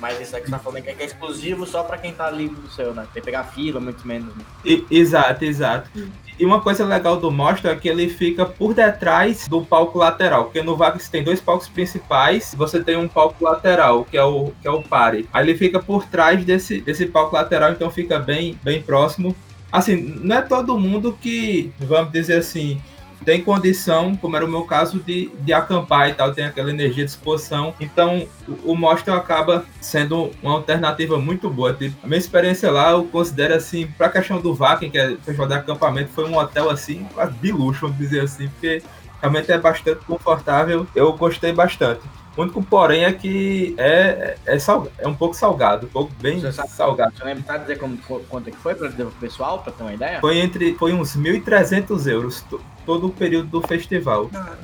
[0.00, 2.60] Mas isso aqui que você tá falando que é exclusivo só pra quem tá livre
[2.60, 3.06] do seu, né?
[3.12, 4.34] Tem que pegar fila, muito menos.
[4.34, 4.44] Né?
[4.64, 5.90] E- exato, exato.
[6.38, 10.44] E uma coisa legal do Mostra é que ele fica por detrás do palco lateral,
[10.44, 14.52] porque no Vax tem dois palcos principais, você tem um palco lateral, que é o
[14.62, 15.28] que é o pare.
[15.32, 19.34] Aí ele fica por trás desse, desse palco lateral, então fica bem bem próximo.
[19.70, 22.80] Assim, não é todo mundo que, vamos dizer assim,
[23.24, 27.04] tem condição, como era o meu caso, de, de acampar e tal, tem aquela energia
[27.04, 27.74] de exposição.
[27.80, 31.74] Então, o, o Mostra acaba sendo uma alternativa muito boa.
[31.74, 35.46] Tipo, a minha experiência lá, eu considero assim, pra questão do Vaken, que é festival
[35.46, 37.06] de acampamento, foi um hotel assim,
[37.40, 38.82] de luxo, vamos dizer assim, porque
[39.20, 40.86] realmente é bastante confortável.
[40.94, 42.02] Eu gostei bastante.
[42.38, 46.38] O único porém é que é, é, salga- é um pouco salgado, um pouco bem
[46.38, 47.16] Você sabe- salgado.
[47.18, 49.72] Você lembra tá dizer como, qu- quanto é que foi pra dizer pro pessoal, pra
[49.72, 50.20] ter uma ideia?
[50.20, 54.30] Foi entre foi uns 1.300 euros to- todo o período do festival.
[54.32, 54.54] Ah,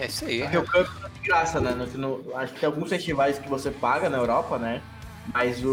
[0.00, 0.40] É isso aí.
[0.40, 1.70] Porque o camping é de graça, né?
[1.94, 4.80] No- no- acho que tem alguns festivais que você paga na Europa, né?
[5.32, 5.70] Mas o,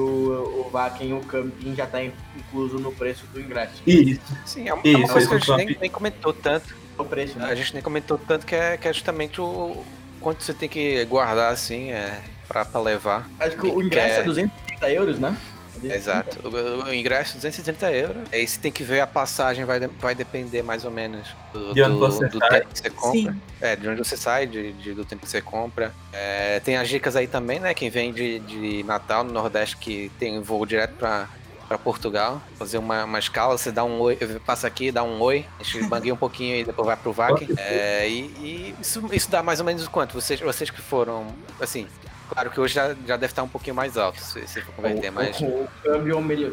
[0.67, 3.81] o Vaken e o camping já tá in- incluso no preço do ingresso.
[3.87, 4.21] Isso.
[4.45, 6.75] Sim, é uma, é uma Isso, coisa que a isso, gente nem, nem comentou tanto.
[6.95, 7.55] O preço, A né?
[7.55, 9.83] gente nem comentou tanto que é, que é justamente o
[10.19, 13.29] quanto você tem que guardar assim é, pra, pra levar.
[13.39, 15.35] Acho que o ingresso é 230 euros, né?
[15.83, 16.39] Exato.
[16.47, 18.23] O, o ingresso é 230 euros.
[18.31, 21.71] Aí você tem que ver a passagem, vai, de- vai depender mais ou menos do,
[21.73, 23.11] De onde do- você do tempo que você compra.
[23.31, 23.41] sim.
[23.61, 25.93] É, de onde você sai, de, de- do tempo que você compra.
[26.11, 27.75] É, tem as dicas aí também, né?
[27.75, 31.29] Quem vem de, de Natal, no Nordeste, que tem voo direto pra,
[31.67, 32.41] pra Portugal.
[32.57, 35.83] Fazer uma, uma escala, você dá um oi, passa aqui, dá um oi, a gente
[35.89, 37.47] bangueia um pouquinho e depois vai pro VAC.
[37.57, 40.13] É, e e isso, isso dá mais ou menos quanto?
[40.13, 41.27] Vocês, vocês que foram,
[41.59, 41.87] assim,
[42.29, 45.09] claro que hoje já, já deve estar um pouquinho mais alto, se, se for converter,
[45.09, 45.39] o, mas...
[45.39, 46.51] o, o câmbio melhor,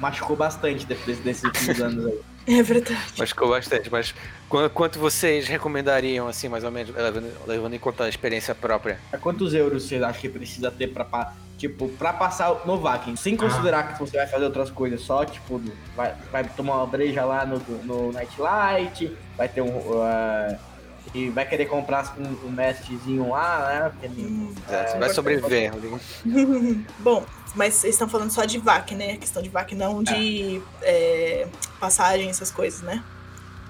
[0.00, 2.20] machucou bastante depois desses últimos anos aí.
[2.46, 3.12] É verdade.
[3.18, 4.14] Machucou bastante, mas
[4.48, 8.98] qu- quanto vocês recomendariam, assim, mais ou menos, levando, levando em conta a experiência própria?
[9.12, 13.16] A quantos euros você acha que precisa ter pra, tipo, pra passar no Vakin?
[13.16, 15.60] Sem considerar que você vai fazer outras coisas, só, tipo,
[15.96, 19.76] vai, vai tomar uma breja lá no, no Nightlight, vai ter um...
[19.76, 20.75] Uh,
[21.16, 23.90] e vai querer comprar um, um mestrezinho lá, né?
[23.90, 25.72] Porque, Hum, É, você vai sobreviver.
[27.00, 29.12] Bom, mas vocês estão falando só de VAC, né?
[29.12, 31.48] A questão de VAC, não de é,
[31.80, 33.02] passagem, essas coisas, né?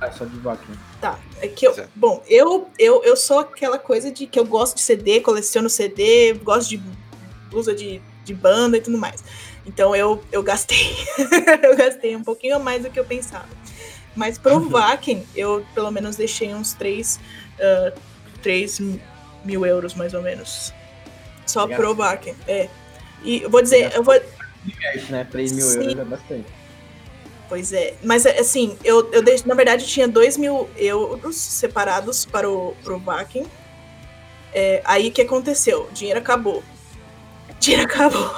[0.00, 0.64] é só de vaca.
[1.00, 1.18] Tá.
[1.40, 1.90] É que eu, Certo.
[1.94, 6.34] bom, eu, eu, eu sou aquela coisa de que eu gosto de CD, coleciono CD,
[6.34, 6.82] gosto de
[7.48, 9.24] blusa de, de banda e tudo mais.
[9.64, 10.96] Então eu, eu gastei.
[11.62, 13.48] eu gastei um pouquinho a mais do que eu pensava.
[14.16, 17.20] Mas pro Vaken, eu pelo menos deixei uns 3,
[17.60, 18.00] uh,
[18.42, 18.80] 3
[19.44, 20.72] mil euros, mais ou menos.
[21.46, 21.80] Só Legal.
[21.80, 22.34] pro Vaken.
[22.48, 22.68] É.
[23.22, 24.14] E eu vou dizer, eu vou,
[25.10, 25.26] né?
[25.30, 25.78] 3 mil Sim.
[25.80, 26.46] euros é bastante.
[27.48, 32.50] Pois é, mas assim, eu, eu deixo, na verdade tinha 2 mil euros separados para
[32.50, 33.46] o pro Vakin.
[34.52, 35.86] É, aí o que aconteceu?
[35.88, 36.64] O dinheiro acabou.
[37.60, 38.30] Dinheiro acabou.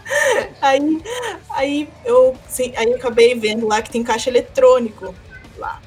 [0.60, 1.02] aí,
[1.50, 5.14] aí, eu, sim, aí eu acabei vendo lá que tem caixa eletrônico
[5.56, 5.80] lá.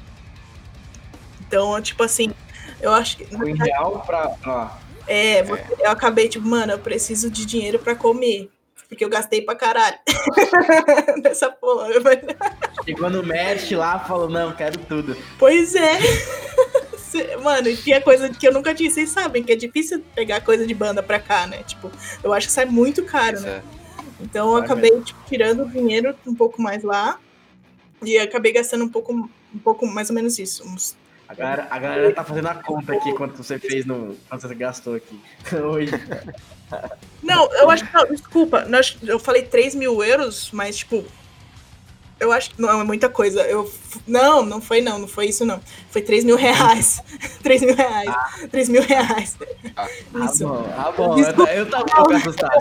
[1.40, 2.32] Então, tipo assim,
[2.80, 3.34] eu acho que.
[3.34, 4.76] O ideal pra.
[5.06, 8.50] É, você- eu acabei, tipo, mano, eu preciso de dinheiro pra comer.
[8.88, 9.98] Porque eu gastei pra caralho.
[11.22, 11.88] Nessa porra.
[12.84, 15.16] Chegou no mestre lá falou, não, quero tudo.
[15.38, 15.98] Pois é.
[17.42, 18.90] Mano, e tinha coisa que eu nunca tinha.
[18.90, 21.62] Vocês sabem que é difícil pegar coisa de banda pra cá, né?
[21.62, 21.90] Tipo,
[22.22, 23.62] eu acho que sai muito caro, né?
[24.20, 27.18] Então eu acabei tipo, tirando o dinheiro um pouco mais lá.
[28.02, 30.64] E acabei gastando um pouco, um pouco mais ou menos isso.
[30.66, 30.96] Uns...
[31.28, 34.16] A galera, a galera tá fazendo a conta aqui quanto você fez no.
[34.28, 35.20] quanto você gastou aqui.
[35.56, 35.92] Hoje.
[37.22, 37.92] Não, eu acho que.
[37.92, 38.66] Não, desculpa,
[39.02, 41.04] eu falei 3 mil euros, mas tipo.
[42.18, 43.42] Eu acho que não é muita coisa.
[43.42, 43.70] Eu,
[44.06, 45.60] não, não foi não, não foi isso não.
[45.90, 47.02] Foi 3 mil reais.
[47.42, 48.14] 3 mil reais.
[48.50, 49.36] 3 mil reais.
[49.76, 49.86] Ah
[50.24, 50.48] Isso.
[50.48, 51.18] bom, ah bom.
[51.18, 52.52] Eu, ta- eu tava um pouco assustado.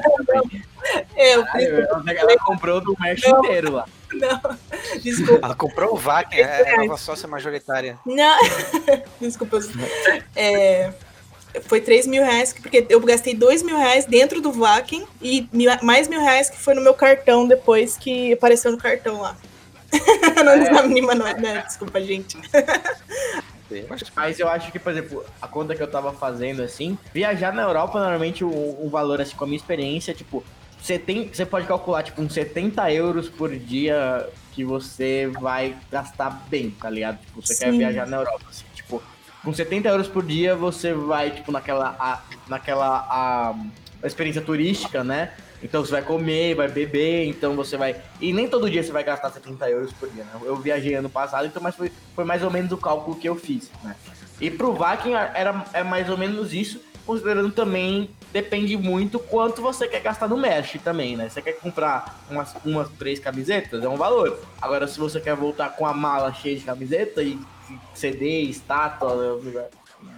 [1.16, 1.88] É, eu, Caralho,
[2.18, 3.40] Ela comprou do mestre Não.
[3.40, 3.86] inteiro lá.
[4.14, 4.58] não,
[5.02, 5.46] desculpa.
[5.46, 7.98] Ela comprou o VAC, é a nova sócia majoritária.
[8.06, 8.40] Não,
[9.22, 9.60] desculpa.
[10.36, 10.92] É,
[11.64, 15.72] foi 3 mil reais, porque eu gastei 2 mil reais dentro do Vakin e mil-
[15.82, 19.36] mais mil reais que foi no meu cartão depois que apareceu no cartão lá.
[20.44, 20.80] não É.
[20.80, 21.64] é mínima, não, né?
[21.66, 22.38] Desculpa, gente.
[24.16, 27.64] Mas eu acho que, por exemplo, a conta que eu tava fazendo assim, viajar na
[27.64, 30.44] Europa, normalmente o, o valor, assim, com a minha experiência, tipo,
[30.80, 31.28] você tem.
[31.28, 36.90] Você pode calcular, tipo, uns 70 euros por dia que você vai gastar bem, tá
[36.90, 37.20] ligado?
[37.20, 37.78] Tipo, você quer Sim.
[37.80, 39.02] viajar na Europa, assim, tipo,
[39.46, 41.96] com 70 euros por dia você vai, tipo, naquela.
[42.00, 43.56] A, naquela a,
[44.02, 45.32] a experiência turística, né?
[45.64, 47.96] Então você vai comer, vai beber, então você vai.
[48.20, 50.32] E nem todo dia você vai gastar 70 euros por dia, né?
[50.44, 53.36] Eu viajei ano passado, então mas foi, foi mais ou menos o cálculo que eu
[53.36, 53.96] fiz, né?
[54.42, 59.88] E pro Vakin era é mais ou menos isso, considerando também depende muito quanto você
[59.88, 61.30] quer gastar no merch também, né?
[61.30, 64.38] Você quer comprar umas, umas três camisetas, é um valor.
[64.62, 67.40] Agora, se você quer voltar com a mala cheia de camiseta e
[67.94, 69.40] CD, estátua,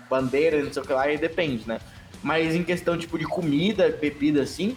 [0.10, 1.80] bandeira, não sei o que lá, aí depende, né?
[2.24, 4.76] Mas em questão tipo de comida, bebida assim,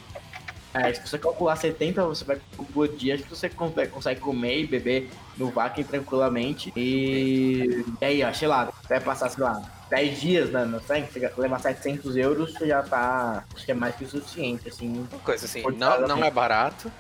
[0.72, 2.38] é, se você calcular 70, você vai
[2.72, 6.72] por dia, acho que você con- consegue comer e beber no Vakin tranquilamente.
[6.76, 9.60] E, e aí, ó, sei lá, vai passar, sei lá,
[9.90, 10.64] 10 dias, né?
[10.64, 14.08] Não sei, chega- levar 700 euros, você já tá, acho que é mais que o
[14.08, 15.08] suficiente, assim.
[15.10, 16.92] Uma coisa assim, não, não é barato,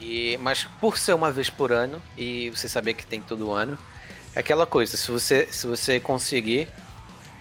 [0.00, 3.76] e, mas por ser uma vez por ano, e você saber que tem todo ano,
[4.34, 6.68] é aquela coisa, se você, se você conseguir,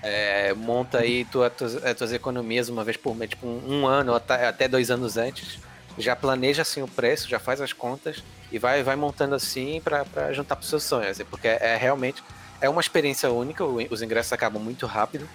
[0.03, 3.87] é, monta aí tua, tuas, eh, tuas economias uma vez por mês, tipo um, um
[3.87, 5.59] ano, até, até dois anos antes,
[5.97, 10.03] já planeja assim o preço, já faz as contas e vai, vai montando assim pra
[10.05, 12.23] pra juntar pros seus sonhos, assim, porque é, realmente
[12.59, 15.27] é uma experiência única, os ingressos acabam muito rápido,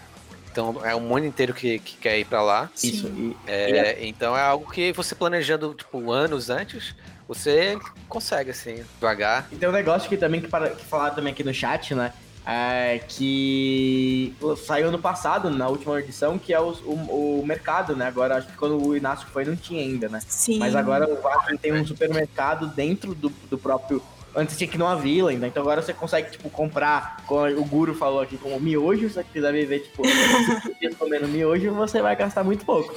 [0.51, 2.71] então é o mundo inteiro que, que quer ir pra lá.
[2.83, 3.07] Isso.
[3.09, 6.95] E, É, Então é algo que você planejando, tipo, anos antes,
[7.27, 9.49] você consegue, assim, devagar.
[9.51, 12.13] E tem um negócio que também que, para, que falaram também aqui no chat, né?
[12.49, 14.33] É, que
[14.67, 18.07] saiu ano passado, na última edição, que é os- o, o mercado, né?
[18.07, 20.21] Agora, acho que quando o Inácio foi, não tinha ainda, né?
[20.27, 20.61] Sim.
[20.61, 24.01] Mas agora o Vasco tem um supermercado dentro do, do próprio.
[24.33, 27.65] Antes tinha que ir numa vila ainda, então agora você consegue, tipo, comprar, como o
[27.65, 30.03] Guru falou aqui, como miojo, se você quiser viver, tipo,
[30.99, 32.95] comendo miojo, você vai gastar muito pouco.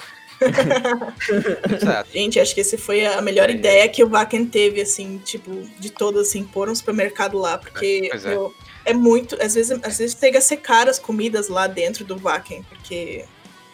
[1.71, 2.09] Exato.
[2.13, 3.53] Gente, acho que esse foi a melhor É.
[3.53, 8.07] ideia que o Vaken teve, assim, tipo, de todas, assim, pôr um supermercado lá, porque
[8.11, 8.29] Pois é.
[8.29, 8.53] meu,
[8.85, 9.35] é muito.
[9.41, 13.25] Às vezes, às vezes chega a ser caro as comidas lá dentro do Vaken, porque,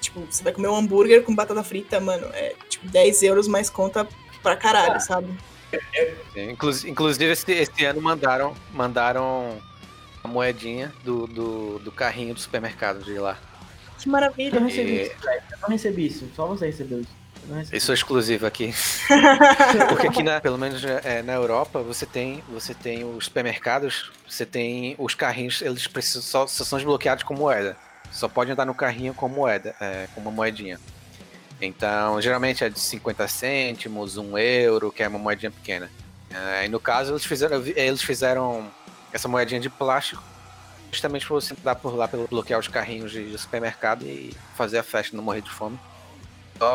[0.01, 3.69] tipo, você vai comer um hambúrguer com batata frita, mano, é tipo 10 euros mais
[3.69, 4.07] conta
[4.41, 5.27] pra caralho, sabe?
[6.35, 9.57] Inclusive, inclusive esse, esse ano mandaram, mandaram
[10.23, 13.37] a moedinha do, do, do carrinho do supermercado de lá.
[13.99, 14.55] Que maravilha.
[14.55, 15.41] Eu não recebi E- isso, velho.
[15.51, 16.29] Eu não recebi isso.
[16.35, 17.25] Só você recebeu isso.
[17.71, 18.73] Isso é exclusivo aqui.
[19.89, 24.45] Porque aqui, na, pelo menos é, na Europa, você tem, você tem os supermercados, você
[24.47, 27.77] tem os carrinhos, eles precisam só, só são desbloqueados com moeda.
[28.11, 30.79] Só pode andar no carrinho com moeda, é, com uma moedinha.
[31.61, 35.89] Então, geralmente é de 50 cêntimos, 1 euro, que é uma moedinha pequena.
[36.31, 38.71] É, e no caso, eles fizeram, eles fizeram
[39.13, 40.21] essa moedinha de plástico
[40.95, 44.79] justamente para você andar por lá, pelo bloquear os carrinhos de, de, supermercado e fazer
[44.79, 45.77] a festa, não morrer de fome.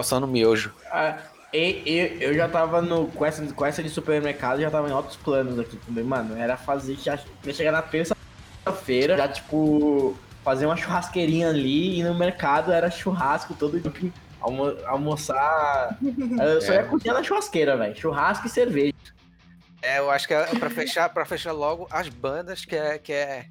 [0.02, 0.72] Só no miojo.
[0.90, 1.18] Ah,
[1.52, 4.92] e, e, eu já tava no, com, essa, com essa de supermercado, já tava em
[4.92, 6.36] outros planos aqui também, mano.
[6.36, 12.14] Era fazer, já ia chegar na terça-feira, já tipo, fazer uma churrasqueirinha ali e no
[12.14, 14.12] mercado era churrasco todo dia.
[14.40, 15.98] Almo, almoçar.
[16.40, 16.84] Eu só ia é.
[16.84, 17.96] cozinhar na churrasqueira, velho.
[17.96, 18.94] Churrasco e cerveja.
[19.82, 23.12] É, eu acho que é pra fechar, pra fechar logo as bandas, que é, que
[23.12, 23.46] é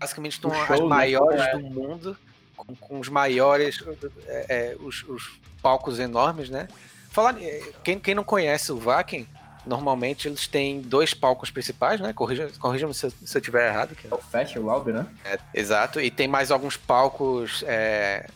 [0.00, 0.86] basicamente estão show, as né?
[0.86, 1.52] maiores né?
[1.52, 2.16] do mundo,
[2.56, 3.84] com, com, os maiores,
[4.26, 6.68] é, é, os, os, palcos enormes, né?
[7.10, 9.28] Falar, é, quem, quem não conhece o Vakin,
[9.66, 12.14] normalmente eles têm dois palcos principais, né?
[12.14, 13.94] Corrija-me corrija se, se eu estiver errado.
[13.94, 14.06] Que...
[14.06, 15.06] É o Fast, o Albi, né?
[15.22, 18.26] É, exato, e tem mais alguns palcos é,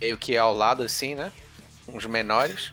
[0.00, 1.30] meio que ao lado, assim, né?
[1.86, 2.72] Uns menores.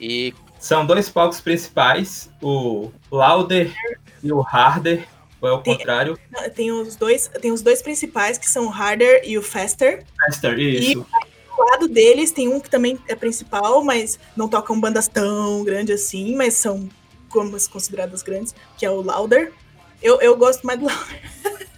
[0.00, 0.34] E.
[0.58, 3.74] São dois palcos principais, o Louder
[4.22, 5.06] e o Harder.
[5.42, 6.18] Ou é o tem, contrário?
[6.54, 10.04] Tem os, dois, tem os dois principais, que são o Harder e o Faster.
[10.24, 10.90] Faster, isso.
[10.90, 15.64] E do lado deles tem um que também é principal, mas não tocam bandas tão
[15.64, 16.88] grandes assim, mas são
[17.28, 19.52] como consideradas grandes, que é o Louder.
[20.00, 21.22] Eu, eu gosto mais do Louder.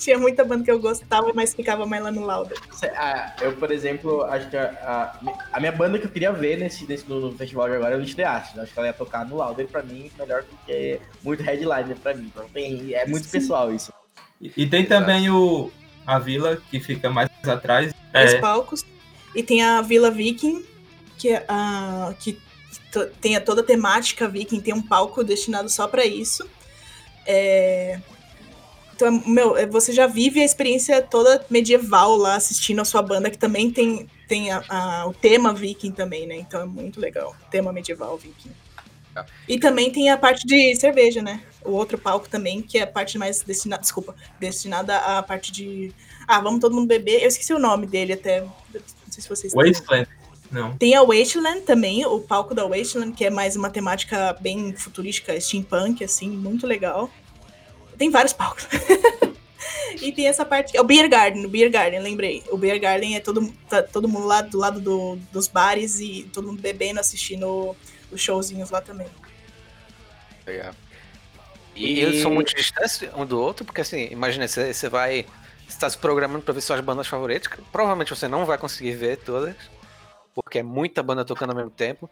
[0.00, 2.54] Tinha muita banda que eu gostava, mas ficava mais lá no Lauda.
[2.96, 6.58] Ah, eu, por exemplo, acho que a, a, a, minha banda que eu queria ver
[6.58, 9.36] nesse, nesse no, festival de agora é o Lich Acho que ela ia tocar no
[9.36, 12.30] Lauda, e pra mim, melhor do que muito headliner pra mim.
[12.32, 13.30] Então tem, é muito Sim.
[13.30, 13.92] pessoal isso.
[14.40, 15.00] E, e tem Exato.
[15.00, 15.70] também o,
[16.06, 17.92] a Vila, que fica mais atrás.
[17.92, 18.38] Os é...
[18.38, 18.84] palcos.
[19.34, 20.64] E tem a Vila Viking,
[21.18, 22.40] que, uh, que
[23.20, 26.48] tem toda a temática viking, tem um palco destinado só para isso.
[27.26, 28.00] É,
[29.00, 33.30] então, meu, é, você já vive a experiência toda medieval lá assistindo a sua banda,
[33.30, 36.36] que também tem, tem a, a, o tema viking também, né?
[36.36, 37.34] Então é muito legal.
[37.50, 38.50] Tema medieval viking.
[39.16, 39.24] Ah.
[39.48, 41.42] E também tem a parte de cerveja, né?
[41.64, 45.92] O outro palco também, que é a parte mais destinada, desculpa, destinada à parte de.
[46.28, 47.22] Ah, vamos todo mundo beber.
[47.22, 48.42] Eu esqueci o nome dele até.
[48.42, 48.50] Não
[49.08, 50.08] sei se vocês Wasteland.
[50.50, 50.76] Não.
[50.76, 55.38] Tem a Wasteland também, o palco da Wasteland, que é mais uma temática bem futurística,
[55.40, 57.08] steampunk, assim, muito legal.
[58.00, 58.66] Tem vários palcos.
[60.00, 60.74] e tem essa parte.
[60.74, 62.42] É o Beer Garden, o Beer Garden, lembrei.
[62.50, 66.22] O Beer Garden é todo, tá, todo mundo lá do lado do, dos bares e
[66.32, 67.76] todo mundo bebendo, assistindo
[68.10, 69.06] os showzinhos lá também.
[70.46, 70.72] Legal.
[71.76, 75.26] E, e, eles são muito distantes um do outro, porque assim, imagina, você, você vai.
[75.68, 77.52] Você tá se programando pra ver suas bandas favoritas.
[77.70, 79.54] Provavelmente você não vai conseguir ver todas,
[80.34, 82.08] porque é muita banda tocando ao mesmo tempo.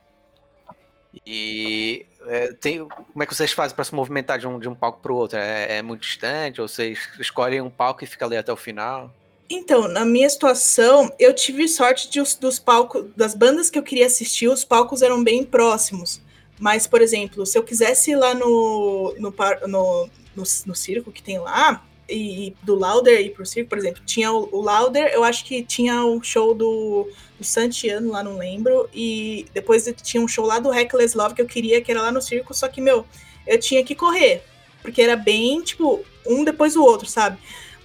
[1.24, 4.74] E é, tem, como é que vocês fazem para se movimentar de um, de um
[4.74, 5.39] palco para o outro?
[5.39, 6.61] É, é, muito distante?
[6.61, 9.12] Ou vocês escolhem um palco e fica ali até o final?
[9.51, 14.05] Então, na minha situação, eu tive sorte de, dos palcos, das bandas que eu queria
[14.05, 16.20] assistir, os palcos eram bem próximos.
[16.61, 19.35] Mas, por exemplo, se eu quisesse ir lá no, no,
[19.66, 24.03] no, no, no circo que tem lá, e, do Lauder ir pro circo, por exemplo,
[24.05, 27.09] tinha o, o Lauder, eu acho que tinha o show do,
[27.39, 31.43] do Santiano lá, não lembro, e depois tinha um show lá do Reckless Love que
[31.43, 33.07] eu queria, que era lá no circo, só que, meu,
[33.47, 34.43] eu tinha que correr,
[34.82, 37.39] porque era bem, tipo, um depois do outro, sabe?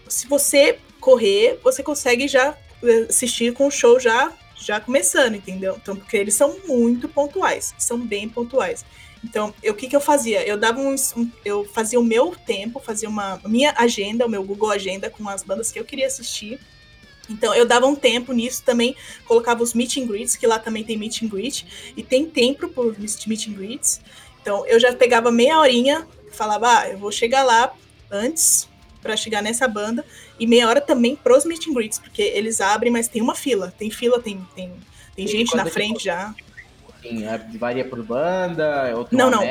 [0.07, 5.77] Se você correr, você consegue já eh, assistir com o show já já começando, entendeu?
[5.81, 8.85] Então, porque eles são muito pontuais, são bem pontuais.
[9.23, 10.45] Então, o que, que eu fazia?
[10.45, 10.95] Eu dava um,
[11.45, 15.43] eu fazia o meu tempo, fazia uma minha agenda, o meu Google Agenda com as
[15.43, 16.59] bandas que eu queria assistir.
[17.34, 20.84] Então, eu dava um tempo nisso também, colocava os meet and greets, que lá também
[20.84, 21.65] tem meet and greet,
[21.97, 23.99] e tem tempo por meet and greets.
[24.41, 27.73] Então, eu já pegava meia horinha, falava, ah, eu vou chegar lá
[28.11, 28.69] antes
[29.01, 30.05] para chegar nessa banda,
[30.39, 33.73] e meia hora também pros meet and greets, porque eles abrem, mas tem uma fila,
[33.77, 34.71] tem fila, tem, tem,
[35.15, 36.34] tem gente na frente já.
[37.01, 39.41] Sim, é, varia por banda, outro Não, não.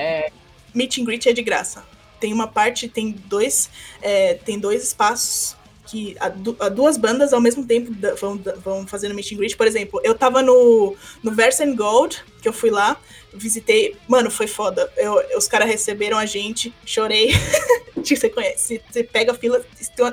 [0.74, 1.84] Meet and greet é de graça.
[2.18, 3.68] Tem uma parte, tem dois,
[4.00, 5.56] é, tem dois espaços
[5.92, 6.32] que a,
[6.64, 9.54] a duas bandas ao mesmo tempo vão, vão fazendo meet and greet.
[9.54, 12.98] Por exemplo, eu tava no, no Verse and Gold, que eu fui lá,
[13.34, 13.94] visitei.
[14.08, 14.90] Mano, foi foda.
[14.96, 17.32] Eu, os caras receberam a gente, chorei.
[18.02, 19.62] você conhece, você pega a fila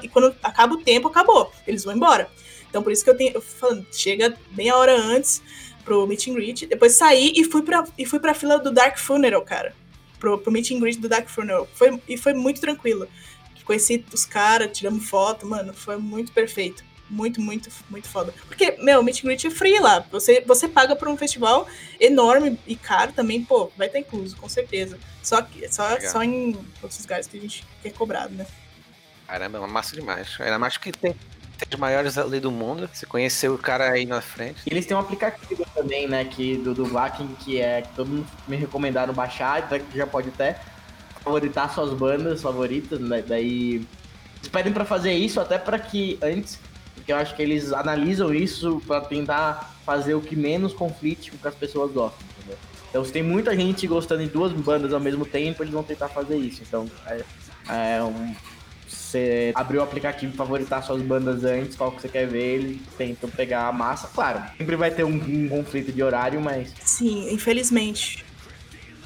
[0.04, 1.50] e quando acaba o tempo, acabou.
[1.66, 2.30] Eles vão embora.
[2.70, 3.32] Então por isso que eu tenho.
[3.36, 5.42] Eu falando, chega meia hora antes
[5.86, 6.66] pro meet and greet.
[6.66, 9.74] Depois saí e fui pra, e fui pra fila do Dark Funeral, cara.
[10.20, 11.70] Pro, pro meet and greet do Dark Funeral.
[11.74, 13.08] Foi, e foi muito tranquilo.
[13.70, 16.84] Conheci os caras, tiramos foto, mano, foi muito perfeito.
[17.08, 18.34] Muito, muito, muito foda.
[18.48, 20.04] Porque, meu, meet and greet é free lá.
[20.12, 21.68] Você, você paga por um festival
[22.00, 24.98] enorme e caro também, pô, vai estar incluso, com certeza.
[25.22, 28.48] Só, só, só em outros lugares que a gente quer cobrado, né?
[29.28, 30.36] Caramba, é uma massa demais.
[30.40, 31.16] Ainda mais que tem,
[31.72, 32.90] as maiores ali do mundo.
[32.92, 34.62] Você conheceu o cara aí na frente.
[34.66, 38.08] E eles têm um aplicativo também, né, que, do, do Vakin, que é que todo
[38.08, 40.60] mundo me recomendaram baixar, então já pode até
[41.24, 43.24] favoritar suas bandas favoritas, né?
[43.26, 43.86] Daí
[44.38, 46.60] eles pedem pra fazer isso até para que antes,
[46.96, 51.48] porque eu acho que eles analisam isso para tentar fazer o que menos conflite com
[51.48, 52.58] as pessoas gostam, entendeu?
[52.90, 56.10] Então se tem muita gente gostando de duas bandas ao mesmo tempo, eles vão tentar
[56.10, 56.62] fazer isso.
[56.68, 58.34] Então é, é um,
[58.90, 63.28] você abrir o aplicativo favoritar suas bandas antes, qual que você quer ver, ele tenta
[63.28, 64.08] pegar a massa.
[64.08, 66.74] Claro, sempre vai ter um, um conflito de horário, mas.
[66.82, 68.26] Sim, infelizmente.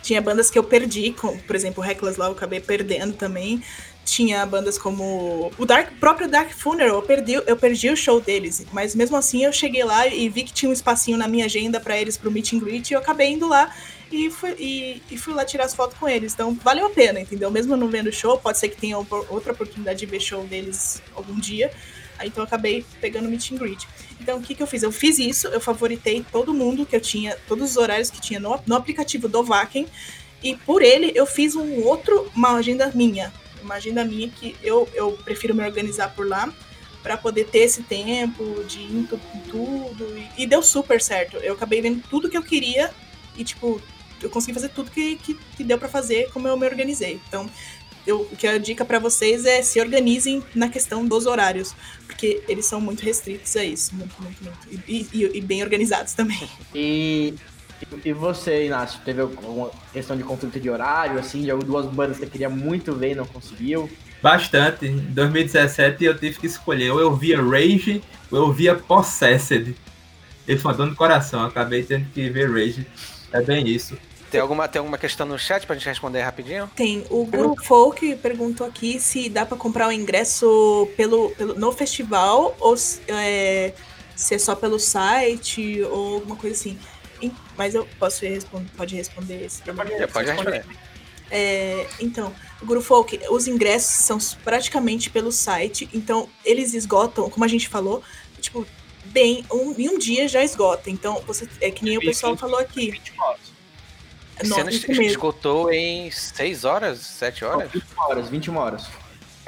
[0.04, 3.64] Tinha bandas que eu perdi, como, por exemplo, o Reckless Love eu acabei perdendo também.
[4.04, 8.66] Tinha bandas como o Dark, próprio Dark Funeral, eu perdi, eu perdi o show deles,
[8.74, 11.80] mas mesmo assim eu cheguei lá e vi que tinha um espacinho na minha agenda
[11.80, 13.74] para eles pro meet and greet e eu acabei indo lá
[14.12, 16.34] e fui, e, e, fui lá tirar as fotos com eles.
[16.34, 17.50] Então valeu a pena, entendeu?
[17.50, 21.40] Mesmo não vendo show, pode ser que tenha outra oportunidade de ver show deles algum
[21.40, 21.72] dia.
[22.26, 23.88] Então eu acabei pegando meet and greet.
[24.20, 24.84] Então o que, que eu fiz?
[24.84, 28.40] Eu fiz isso, eu favoritei todo mundo que eu tinha, todos os horários que tinha
[28.40, 29.88] no, no aplicativo do Vaken.
[30.42, 33.34] E por ele eu fiz um outro, uma agenda minha.
[33.62, 36.54] Uma agenda minha que eu, eu prefiro me organizar por lá
[37.02, 39.10] para poder ter esse tempo de ir em
[39.50, 40.18] tudo.
[40.18, 41.38] E, e deu super certo.
[41.38, 42.92] Eu acabei vendo tudo que eu queria
[43.38, 43.82] e, tipo,
[44.22, 47.20] eu consegui fazer tudo que, que, que deu para fazer como eu me organizei.
[47.28, 47.50] Então,
[48.06, 51.76] eu, o que a dica para vocês é se organizem na questão dos horários,
[52.06, 54.86] porque eles são muito restritos a isso, muito, muito, muito.
[54.88, 56.40] E, e, e bem organizados também.
[56.76, 57.36] E,
[58.04, 62.26] e você, Inácio, teve alguma questão de conflito de horário, assim, de duas bandas que
[62.26, 63.90] você queria muito ver e não conseguiu?
[64.22, 64.88] Bastante.
[64.88, 68.02] Em 2017 eu tive que escolher, ou eu via Rage,
[68.32, 69.76] ou eu via Possessed.
[70.48, 72.88] Ele foi uma dor no coração, acabei tendo que ver Rage.
[73.32, 73.98] É bem isso.
[74.34, 76.68] Tem alguma, tem alguma questão no chat pra gente responder rapidinho?
[76.76, 77.06] Tem.
[77.12, 82.58] O Guru Folk perguntou aqui se dá pra comprar o ingresso pelo, pelo, no festival
[82.60, 82.76] ou
[83.10, 83.74] é,
[84.16, 86.80] se é só pelo site ou alguma coisa assim.
[87.56, 90.66] Mas eu posso responder, pode responder esse Pode, pode responder.
[91.30, 97.48] É, então, Guru Folk, os ingressos são praticamente pelo site, então eles esgotam, como a
[97.48, 98.02] gente falou,
[98.42, 98.66] tipo,
[99.06, 100.90] bem, um, em um dia já esgota.
[100.90, 102.90] Então, você é que nem o pessoal falou aqui.
[102.90, 103.14] 20
[104.46, 107.72] Nossa, Você esgotou em 6 horas, 7 horas?
[107.72, 108.88] 20 horas, 21 horas.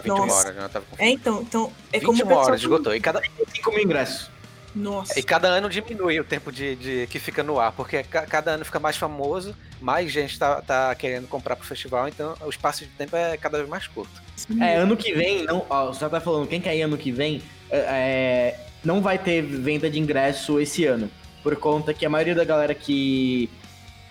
[0.04, 0.36] 21 Nossa.
[0.36, 2.96] horas, já tava É, então, então é 21 como horas esgotou.
[2.96, 3.22] E cada
[3.54, 4.30] 5 mil ingressos.
[4.76, 5.18] Nossa.
[5.18, 8.66] E cada ano diminui o tempo de, de que fica no ar, porque cada ano
[8.66, 12.92] fica mais famoso, mais gente tá, tá querendo comprar pro festival, então o espaço de
[12.92, 14.22] tempo é cada vez mais curto.
[14.60, 17.42] É, ano que vem, não, ó, você tá falando, quem quer ir ano que vem,
[17.70, 21.10] é, é, não vai ter venda de ingresso esse ano,
[21.42, 23.50] por conta que a maioria da galera que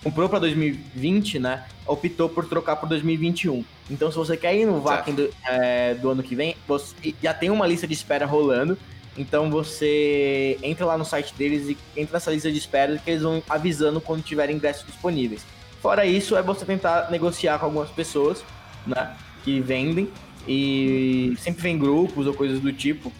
[0.05, 3.65] comprou para 2020, né, optou por trocar para 2021.
[3.89, 7.33] Então, se você quer ir no Vakin do, é, do, ano que vem, você já
[7.33, 8.77] tem uma lista de espera rolando.
[9.17, 13.23] Então, você entra lá no site deles e entra nessa lista de espera que eles
[13.23, 15.43] vão avisando quando tiver ingressos disponíveis.
[15.81, 18.43] Fora isso, é você tentar negociar com algumas pessoas,
[18.85, 20.07] né, que vendem
[20.47, 23.11] e sempre vem grupos ou coisas do tipo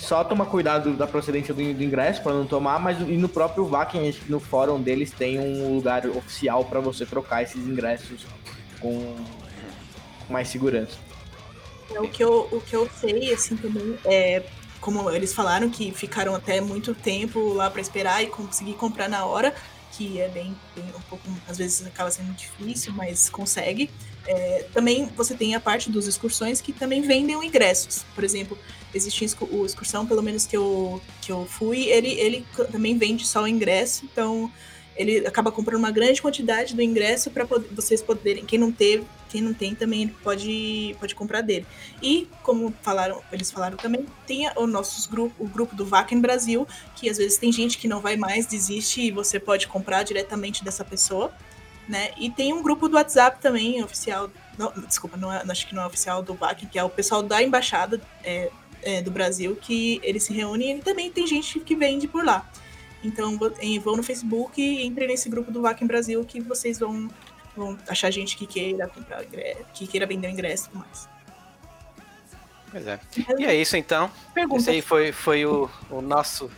[0.00, 3.66] só tomar cuidado da procedência do, do ingresso para não tomar, mas e no próprio
[3.66, 8.26] VAC, no fórum deles tem um lugar oficial para você trocar esses ingressos
[8.80, 9.14] com
[10.28, 10.96] mais segurança.
[11.94, 14.42] É, o que eu, o que eu sei, assim, também, é
[14.80, 19.26] como eles falaram que ficaram até muito tempo lá para esperar e conseguir comprar na
[19.26, 19.54] hora,
[19.92, 23.90] que é bem, bem, um pouco, às vezes acaba sendo difícil, mas consegue.
[24.26, 28.04] É, também você tem a parte dos excursões que também vendem ingressos.
[28.14, 28.58] Por exemplo,
[28.94, 33.42] existe o excursão, pelo menos que eu, que eu fui, ele, ele também vende só
[33.42, 34.50] o ingresso, então
[34.96, 39.40] ele acaba comprando uma grande quantidade do ingresso para vocês poderem, quem não teve, quem
[39.40, 41.64] não tem também pode pode comprar dele.
[42.02, 46.66] E como falaram, eles falaram também, tem o nosso grupo, o grupo do Vaken Brasil,
[46.96, 50.64] que às vezes tem gente que não vai mais, desiste e você pode comprar diretamente
[50.64, 51.32] dessa pessoa,
[51.90, 52.12] né?
[52.16, 55.82] E tem um grupo do WhatsApp também oficial, não, desculpa, não é, acho que não
[55.82, 58.48] é oficial do Vaken, que é o pessoal da embaixada é,
[58.82, 62.48] é, do Brasil que eles se reúnem e também tem gente que vende por lá.
[63.02, 63.36] Então
[63.82, 67.08] vão no Facebook e entrem nesse grupo do Vaca em Brasil que vocês vão,
[67.56, 69.24] vão achar gente que queira comprar
[69.74, 71.08] que queira vender o ingresso e tudo mais.
[72.70, 73.00] Pois é.
[73.36, 74.08] E é isso então.
[74.32, 74.60] Pergunta.
[74.60, 76.48] Esse aí foi, foi o, o nosso.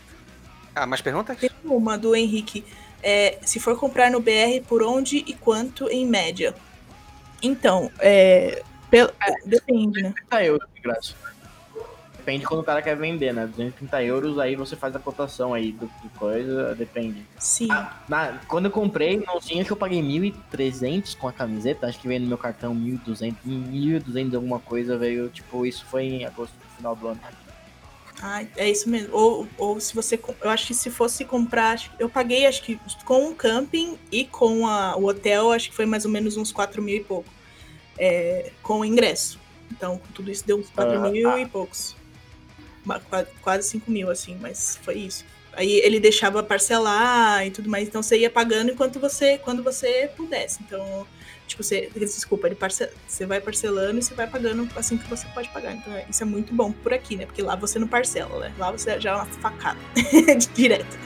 [0.74, 1.38] Ah, mais perguntas?
[1.38, 2.64] Tem uma do Henrique.
[3.02, 6.54] É, se for comprar no BR, por onde e quanto em média?
[7.42, 10.14] Então, é, pelo, é, depende, né?
[10.28, 11.14] 30 euros de graça.
[12.16, 13.48] Depende quando o cara quer vender, né?
[13.48, 17.26] 230 euros, aí você faz a cotação aí do que coisa, depende.
[17.36, 17.66] Sim.
[17.68, 21.98] Ah, na, quando eu comprei, não tinha que eu paguei 1.300 com a camiseta, acho
[21.98, 26.54] que veio no meu cartão 1.200, 1.200 alguma coisa, veio, tipo, isso foi em agosto,
[26.54, 27.20] no final do ano.
[28.22, 29.12] Ah, é isso mesmo.
[29.12, 30.18] Ou, ou se você.
[30.40, 31.76] Eu acho que se fosse comprar.
[31.98, 35.86] Eu paguei, acho que com o camping e com a, o hotel, acho que foi
[35.86, 37.28] mais ou menos uns 4 mil e pouco.
[37.98, 39.40] É, com o ingresso.
[39.72, 41.40] Então, tudo isso deu uns 4 ah, mil ah.
[41.40, 41.96] e poucos.
[43.42, 45.24] Quase 5 mil, assim, mas foi isso.
[45.54, 50.10] Aí ele deixava parcelar e tudo mais, então você ia pagando enquanto você, quando você
[50.16, 50.62] pudesse.
[50.62, 51.06] Então,
[51.52, 55.26] Tipo, você, desculpa, ele parce, você vai parcelando e você vai pagando assim que você
[55.34, 55.74] pode pagar.
[55.74, 57.26] Então, isso é muito bom por aqui, né?
[57.26, 58.54] Porque lá você não parcela, né?
[58.58, 59.78] Lá você já é uma facada
[60.54, 60.98] direto.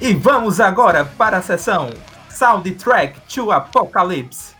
[0.00, 1.90] E vamos agora para a sessão
[2.36, 4.54] Soundtrack to Apocalypse.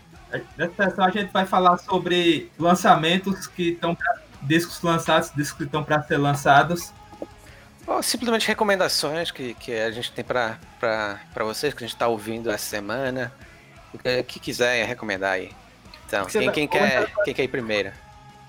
[0.57, 3.95] Nessa sessão a gente vai falar sobre lançamentos que estão
[4.41, 6.91] discos lançados, discos que estão para ser lançados.
[7.85, 10.57] Ou simplesmente recomendações que, que a gente tem para
[11.45, 13.31] vocês, que a gente está ouvindo essa semana.
[13.93, 15.51] O que, que quiser recomendar aí.
[16.07, 17.91] Então, que quem, quem, quer, quem quer ir primeiro?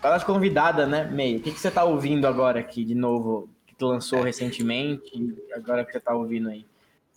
[0.01, 1.39] Fala convidada, né, Meio?
[1.39, 3.49] O que, que você está ouvindo agora aqui de novo?
[3.67, 4.25] Que tu lançou é.
[4.25, 6.65] recentemente, agora que você está ouvindo aí?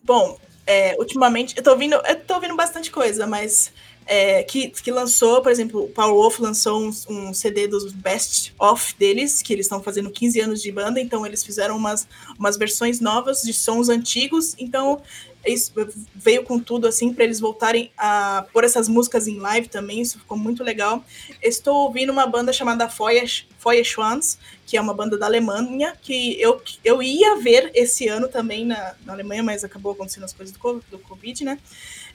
[0.03, 3.71] Bom, é, ultimamente, eu tô ouvindo, eu tô ouvindo bastante coisa, mas
[4.05, 8.53] é, que, que lançou, por exemplo, o Power Wolf lançou um, um CD dos best
[8.59, 12.07] of deles, que eles estão fazendo 15 anos de banda, então eles fizeram umas,
[12.37, 15.01] umas versões novas de sons antigos, então
[15.45, 15.73] isso
[16.13, 20.19] veio com tudo assim para eles voltarem a pôr essas músicas em live também, isso
[20.19, 21.03] ficou muito legal.
[21.41, 26.61] Estou ouvindo uma banda chamada Feuer Schwanz, que é uma banda da Alemanha, que eu,
[26.83, 30.83] eu ia ver esse ano também na, na Alemanha, mas acabou acontecendo as coisas do,
[30.91, 31.59] do Covid, né?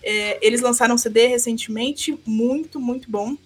[0.03, 3.37] É, eles lançaram um CD recentemente, muito, muito bom,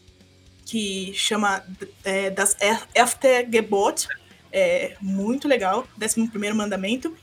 [0.66, 1.64] que chama
[2.04, 2.56] é, Das
[2.96, 4.06] Aftergebot,
[4.52, 7.16] é muito legal, 11 primeiro mandamento.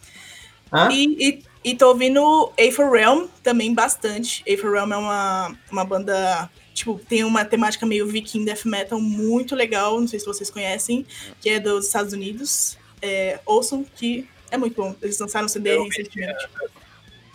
[0.91, 4.43] E, e, e tô ouvindo Aether Realm também bastante.
[4.47, 9.55] Aether Realm é uma, uma banda, tipo, tem uma temática meio viking death metal muito
[9.55, 11.05] legal, não sei se vocês conhecem,
[11.41, 12.77] que é dos Estados Unidos.
[13.01, 14.95] É, ouçam que é muito bom.
[15.01, 16.47] Eles lançaram CD recentemente.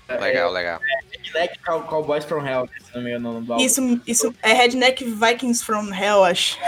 [0.08, 0.80] Legal, legal.
[0.82, 3.60] É, Redneck Cowboys from Hell, se não me engano.
[3.60, 6.58] Isso, isso é Redneck Vikings from Hell, acho.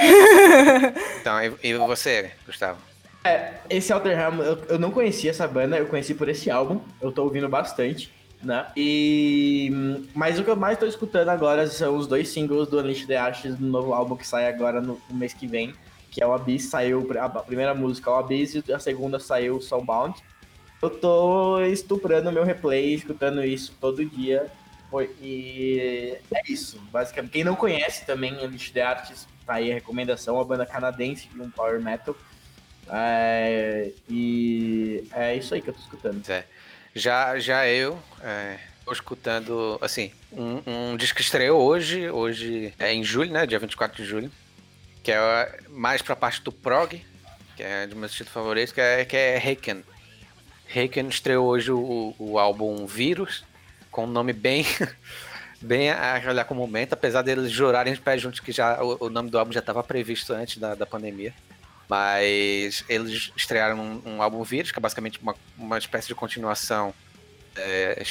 [1.21, 2.94] Então, e você, Gustavo?
[3.25, 7.11] É, esse Helm, eu, eu não conhecia essa banda, eu conheci por esse álbum, eu
[7.11, 8.13] tô ouvindo bastante,
[8.43, 8.67] né?
[8.77, 9.73] E...
[10.15, 13.17] Mas o que eu mais tô escutando agora são os dois singles do Unleash the
[13.17, 15.75] Ashes, do novo álbum que sai agora no, no mês que vem,
[16.11, 19.57] que é o Abyss, saiu, a primeira música é o Abyss e a segunda saiu
[19.57, 20.15] o.
[20.83, 24.51] Eu tô estuprando meu replay, escutando isso todo dia,
[25.23, 27.33] e é isso, basicamente.
[27.33, 31.41] Quem não conhece também Unleash the Arts, tá aí a recomendação, uma banda canadense de
[31.41, 32.15] um power metal,
[32.89, 36.29] é, e é isso aí que eu tô escutando.
[36.29, 36.45] É.
[36.95, 42.93] Já, já eu é, tô escutando, assim, um, um disco que estreou hoje, hoje é
[42.93, 43.47] em julho, né?
[43.47, 44.31] Dia 24 de julho.
[45.03, 47.05] Que é mais pra parte do prog,
[47.57, 49.85] que é do meu estilo favorito, que é, que é Heiken.
[50.75, 53.45] Heiken estreou hoje o, o álbum Vírus,
[53.91, 54.65] com um nome bem.
[55.61, 59.07] bem a olhar com o momento, apesar deles jurarem de pé juntos que já o,
[59.07, 61.33] o nome do álbum já estava previsto antes da, da pandemia.
[61.89, 66.95] Mas eles estrearam um, um álbum vírus, que é basicamente uma, uma espécie de continuação
[67.57, 68.03] é,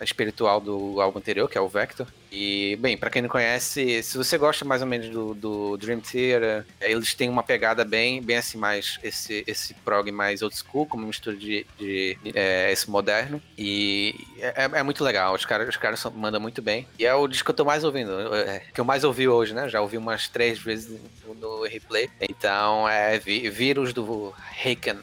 [0.00, 2.06] espiritual do álbum anterior, que é o Vector.
[2.30, 6.00] E, bem, para quem não conhece, se você gosta mais ou menos do, do Dream
[6.00, 10.86] Theater, eles têm uma pegada bem, bem assim, mais esse, esse prog mais old school,
[10.86, 13.40] como mistura de, de, é, esse moderno.
[13.56, 16.86] E é, é, muito legal, os caras, os caras mandam muito bem.
[16.98, 19.54] E é o disco que eu tô mais ouvindo, é, que eu mais ouvi hoje,
[19.54, 19.68] né?
[19.68, 21.00] Já ouvi umas três vezes
[21.40, 22.10] no replay.
[22.20, 24.98] Então, é Vírus do Haken.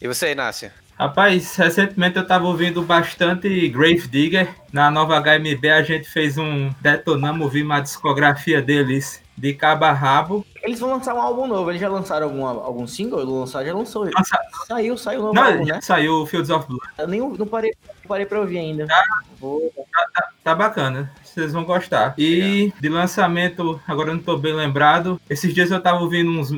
[0.00, 0.72] E você, Inácio?
[1.00, 4.54] Rapaz, recentemente eu tava ouvindo bastante Grave Digger.
[4.70, 9.92] Na nova HMB a gente fez um detonamos, ouvir uma discografia deles de cabo a
[9.92, 10.44] rabo.
[10.62, 13.24] Eles vão lançar um álbum novo, eles já lançaram algum, algum single?
[13.24, 14.04] Lançaram, já lançou.
[14.04, 14.38] Lança...
[14.66, 15.80] Saiu, saiu novo não, álbum, né?
[15.80, 16.84] Saiu Fields of Blood.
[16.98, 18.86] Eu nem não parei, não parei pra ouvir ainda.
[18.86, 19.02] Tá,
[19.40, 22.14] tá, tá, tá bacana vocês vão gostar.
[22.18, 26.50] E de lançamento, agora eu não tô bem lembrado, esses dias eu tava ouvindo uns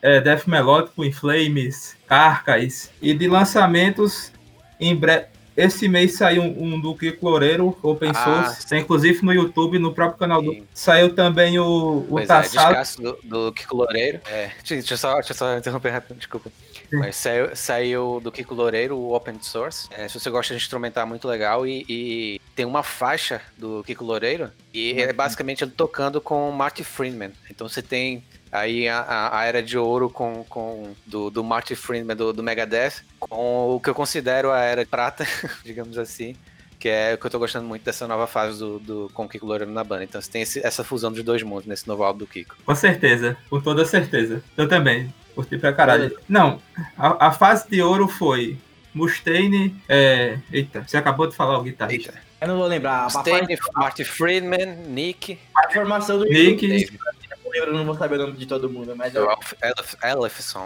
[0.00, 4.32] é, Death Melódico, Inflames, Carcas, e de lançamentos,
[4.78, 5.32] em breve.
[5.54, 9.92] Esse mês saiu um, um do Kiko Loureiro, Open ah, Source, inclusive no YouTube, no
[9.92, 10.46] próprio canal sim.
[10.46, 10.66] do.
[10.72, 12.76] Saiu também o, o Tassado.
[12.76, 14.20] É, do, do Kiko Loureiro.
[14.26, 16.50] É, deixa, eu só, deixa eu só interromper rápido, desculpa.
[16.98, 19.88] Mas saiu, saiu do Kiko Loureiro, o Open Source.
[19.90, 21.66] É, se você gosta de instrumentar, muito legal.
[21.66, 26.52] E, e tem uma faixa do Kiko Loureiro e é basicamente ele tocando com o
[26.52, 27.32] Marty Friedman.
[27.50, 32.14] Então você tem aí a, a era de ouro com, com do, do Marty Friedman
[32.14, 35.26] do, do Megadeth com o que eu considero a era de prata,
[35.64, 36.36] digamos assim.
[36.78, 39.28] Que é o que eu tô gostando muito dessa nova fase do, do com o
[39.28, 40.02] Kiko Loureiro na banda.
[40.02, 42.56] Então você tem esse, essa fusão dos dois mundos nesse novo álbum do Kiko.
[42.66, 44.42] Com certeza, com toda certeza.
[44.56, 45.12] Eu também.
[45.34, 46.16] Curti pra caralho.
[46.28, 46.60] Não,
[46.96, 48.58] a, a fase de ouro foi
[48.94, 49.74] Mustaine.
[49.88, 50.38] É...
[50.52, 52.10] Eita, você acabou de falar o guitarrista.
[52.10, 52.22] Eita.
[52.40, 53.00] Eu não vou lembrar.
[53.00, 56.66] A, Mustaine, Marty Friedman, Nick, a formação do Nick.
[56.66, 56.98] David.
[57.32, 59.28] Eu não lembro, eu não vou saber o nome de todo mundo, mas eu,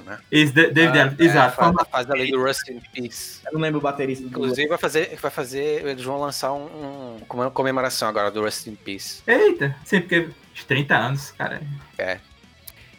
[0.01, 0.18] né?
[0.32, 1.56] Is the- David Ah, Elf- É, Exato.
[1.56, 3.40] faz, faz ali do Rust in Peace.
[3.44, 6.64] eu não lembro o baterista do Inclusive vai fazer, vai fazer, eles vão lançar um,
[6.64, 9.20] um uma comemoração agora do Rust in Peace.
[9.26, 11.60] Eita, sim, porque uns 30 anos, cara.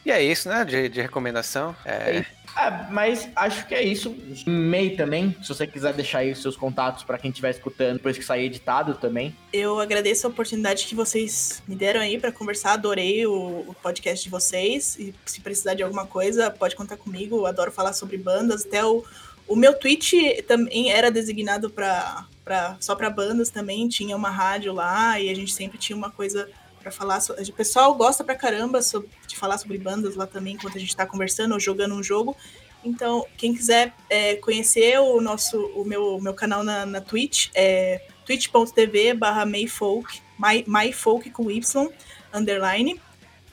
[0.07, 1.75] E é isso, né, de, de recomendação.
[1.83, 2.23] É,
[2.55, 4.15] Ah, mas acho que é isso.
[4.47, 8.17] E-mail também, se você quiser deixar aí os seus contatos pra quem estiver escutando, depois
[8.17, 9.35] que sair editado também.
[9.51, 12.71] Eu agradeço a oportunidade que vocês me deram aí pra conversar.
[12.71, 14.95] Adorei o, o podcast de vocês.
[14.97, 17.35] E se precisar de alguma coisa, pode contar comigo.
[17.35, 18.65] Eu adoro falar sobre bandas.
[18.65, 19.03] Até o,
[19.45, 23.89] o meu tweet também era designado pra, pra, só pra bandas também.
[23.89, 26.49] Tinha uma rádio lá e a gente sempre tinha uma coisa
[26.87, 27.19] pra falar.
[27.19, 30.79] so- O pessoal gosta pra caramba so- de falar sobre bandas lá também, enquanto a
[30.79, 32.35] gente tá conversando ou jogando um jogo.
[32.83, 38.01] Então, quem quiser é, conhecer o nosso, o meu, meu canal na, na Twitch, é
[38.25, 41.89] twitch.tv barra mayfolk, my, myfolk com Y,
[42.33, 42.99] underline,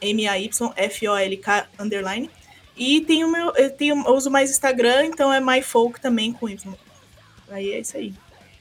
[0.01, 2.31] M-A-Y-F-O-L-K, underline.
[2.77, 6.49] E tem o meu, eu, tenho, eu uso mais Instagram, então é myfolk também com
[6.49, 6.75] Y.
[7.49, 8.15] Aí é isso aí.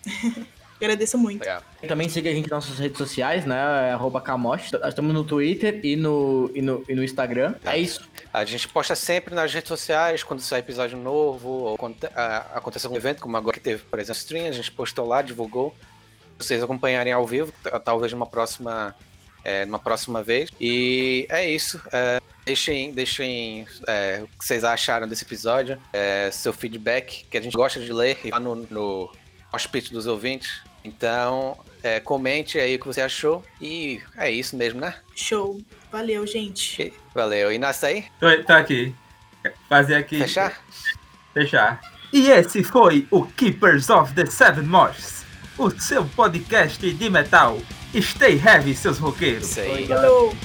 [0.84, 1.48] Agradeço muito.
[1.82, 3.56] E também siga a gente nas nossas redes sociais, né?
[3.90, 4.74] é Arroba Camoche.
[4.74, 7.56] Nós Estamos no Twitter e no, e no, e no Instagram.
[7.64, 8.02] É isso.
[8.34, 11.96] A gente posta sempre nas redes sociais, quando sai episódio novo, ou quando
[12.54, 15.74] acontece algum evento, como agora que teve, por exemplo, stream, a gente postou lá, divulgou.
[16.38, 17.54] Vocês acompanharem ao vivo,
[17.86, 18.94] talvez numa próxima,
[19.44, 20.50] é, numa próxima vez.
[20.60, 21.82] E é isso.
[21.94, 27.42] é, deixem deixem é, o que vocês acharam desse episódio, é, seu feedback, que a
[27.42, 29.12] gente gosta de ler lá no, no
[29.54, 30.62] hospício dos ouvintes.
[30.84, 33.44] Então, é, comente aí o que você achou.
[33.62, 34.96] E é isso mesmo, né?
[35.16, 35.62] Show.
[35.92, 36.82] Valeu, gente.
[36.82, 37.52] E- Valeu.
[37.52, 38.06] E nasce aí?
[38.20, 38.94] Tô, tô aqui.
[39.70, 40.18] Fazer aqui.
[40.20, 40.62] Fechar?
[41.34, 41.82] Fechar.
[42.12, 45.26] E esse foi o Keepers of the Seven Moths,
[45.58, 47.58] o seu podcast de metal.
[48.00, 49.50] Stay heavy, seus roqueiros.
[49.50, 49.88] Isso aí.
[49.92, 50.38] Oi.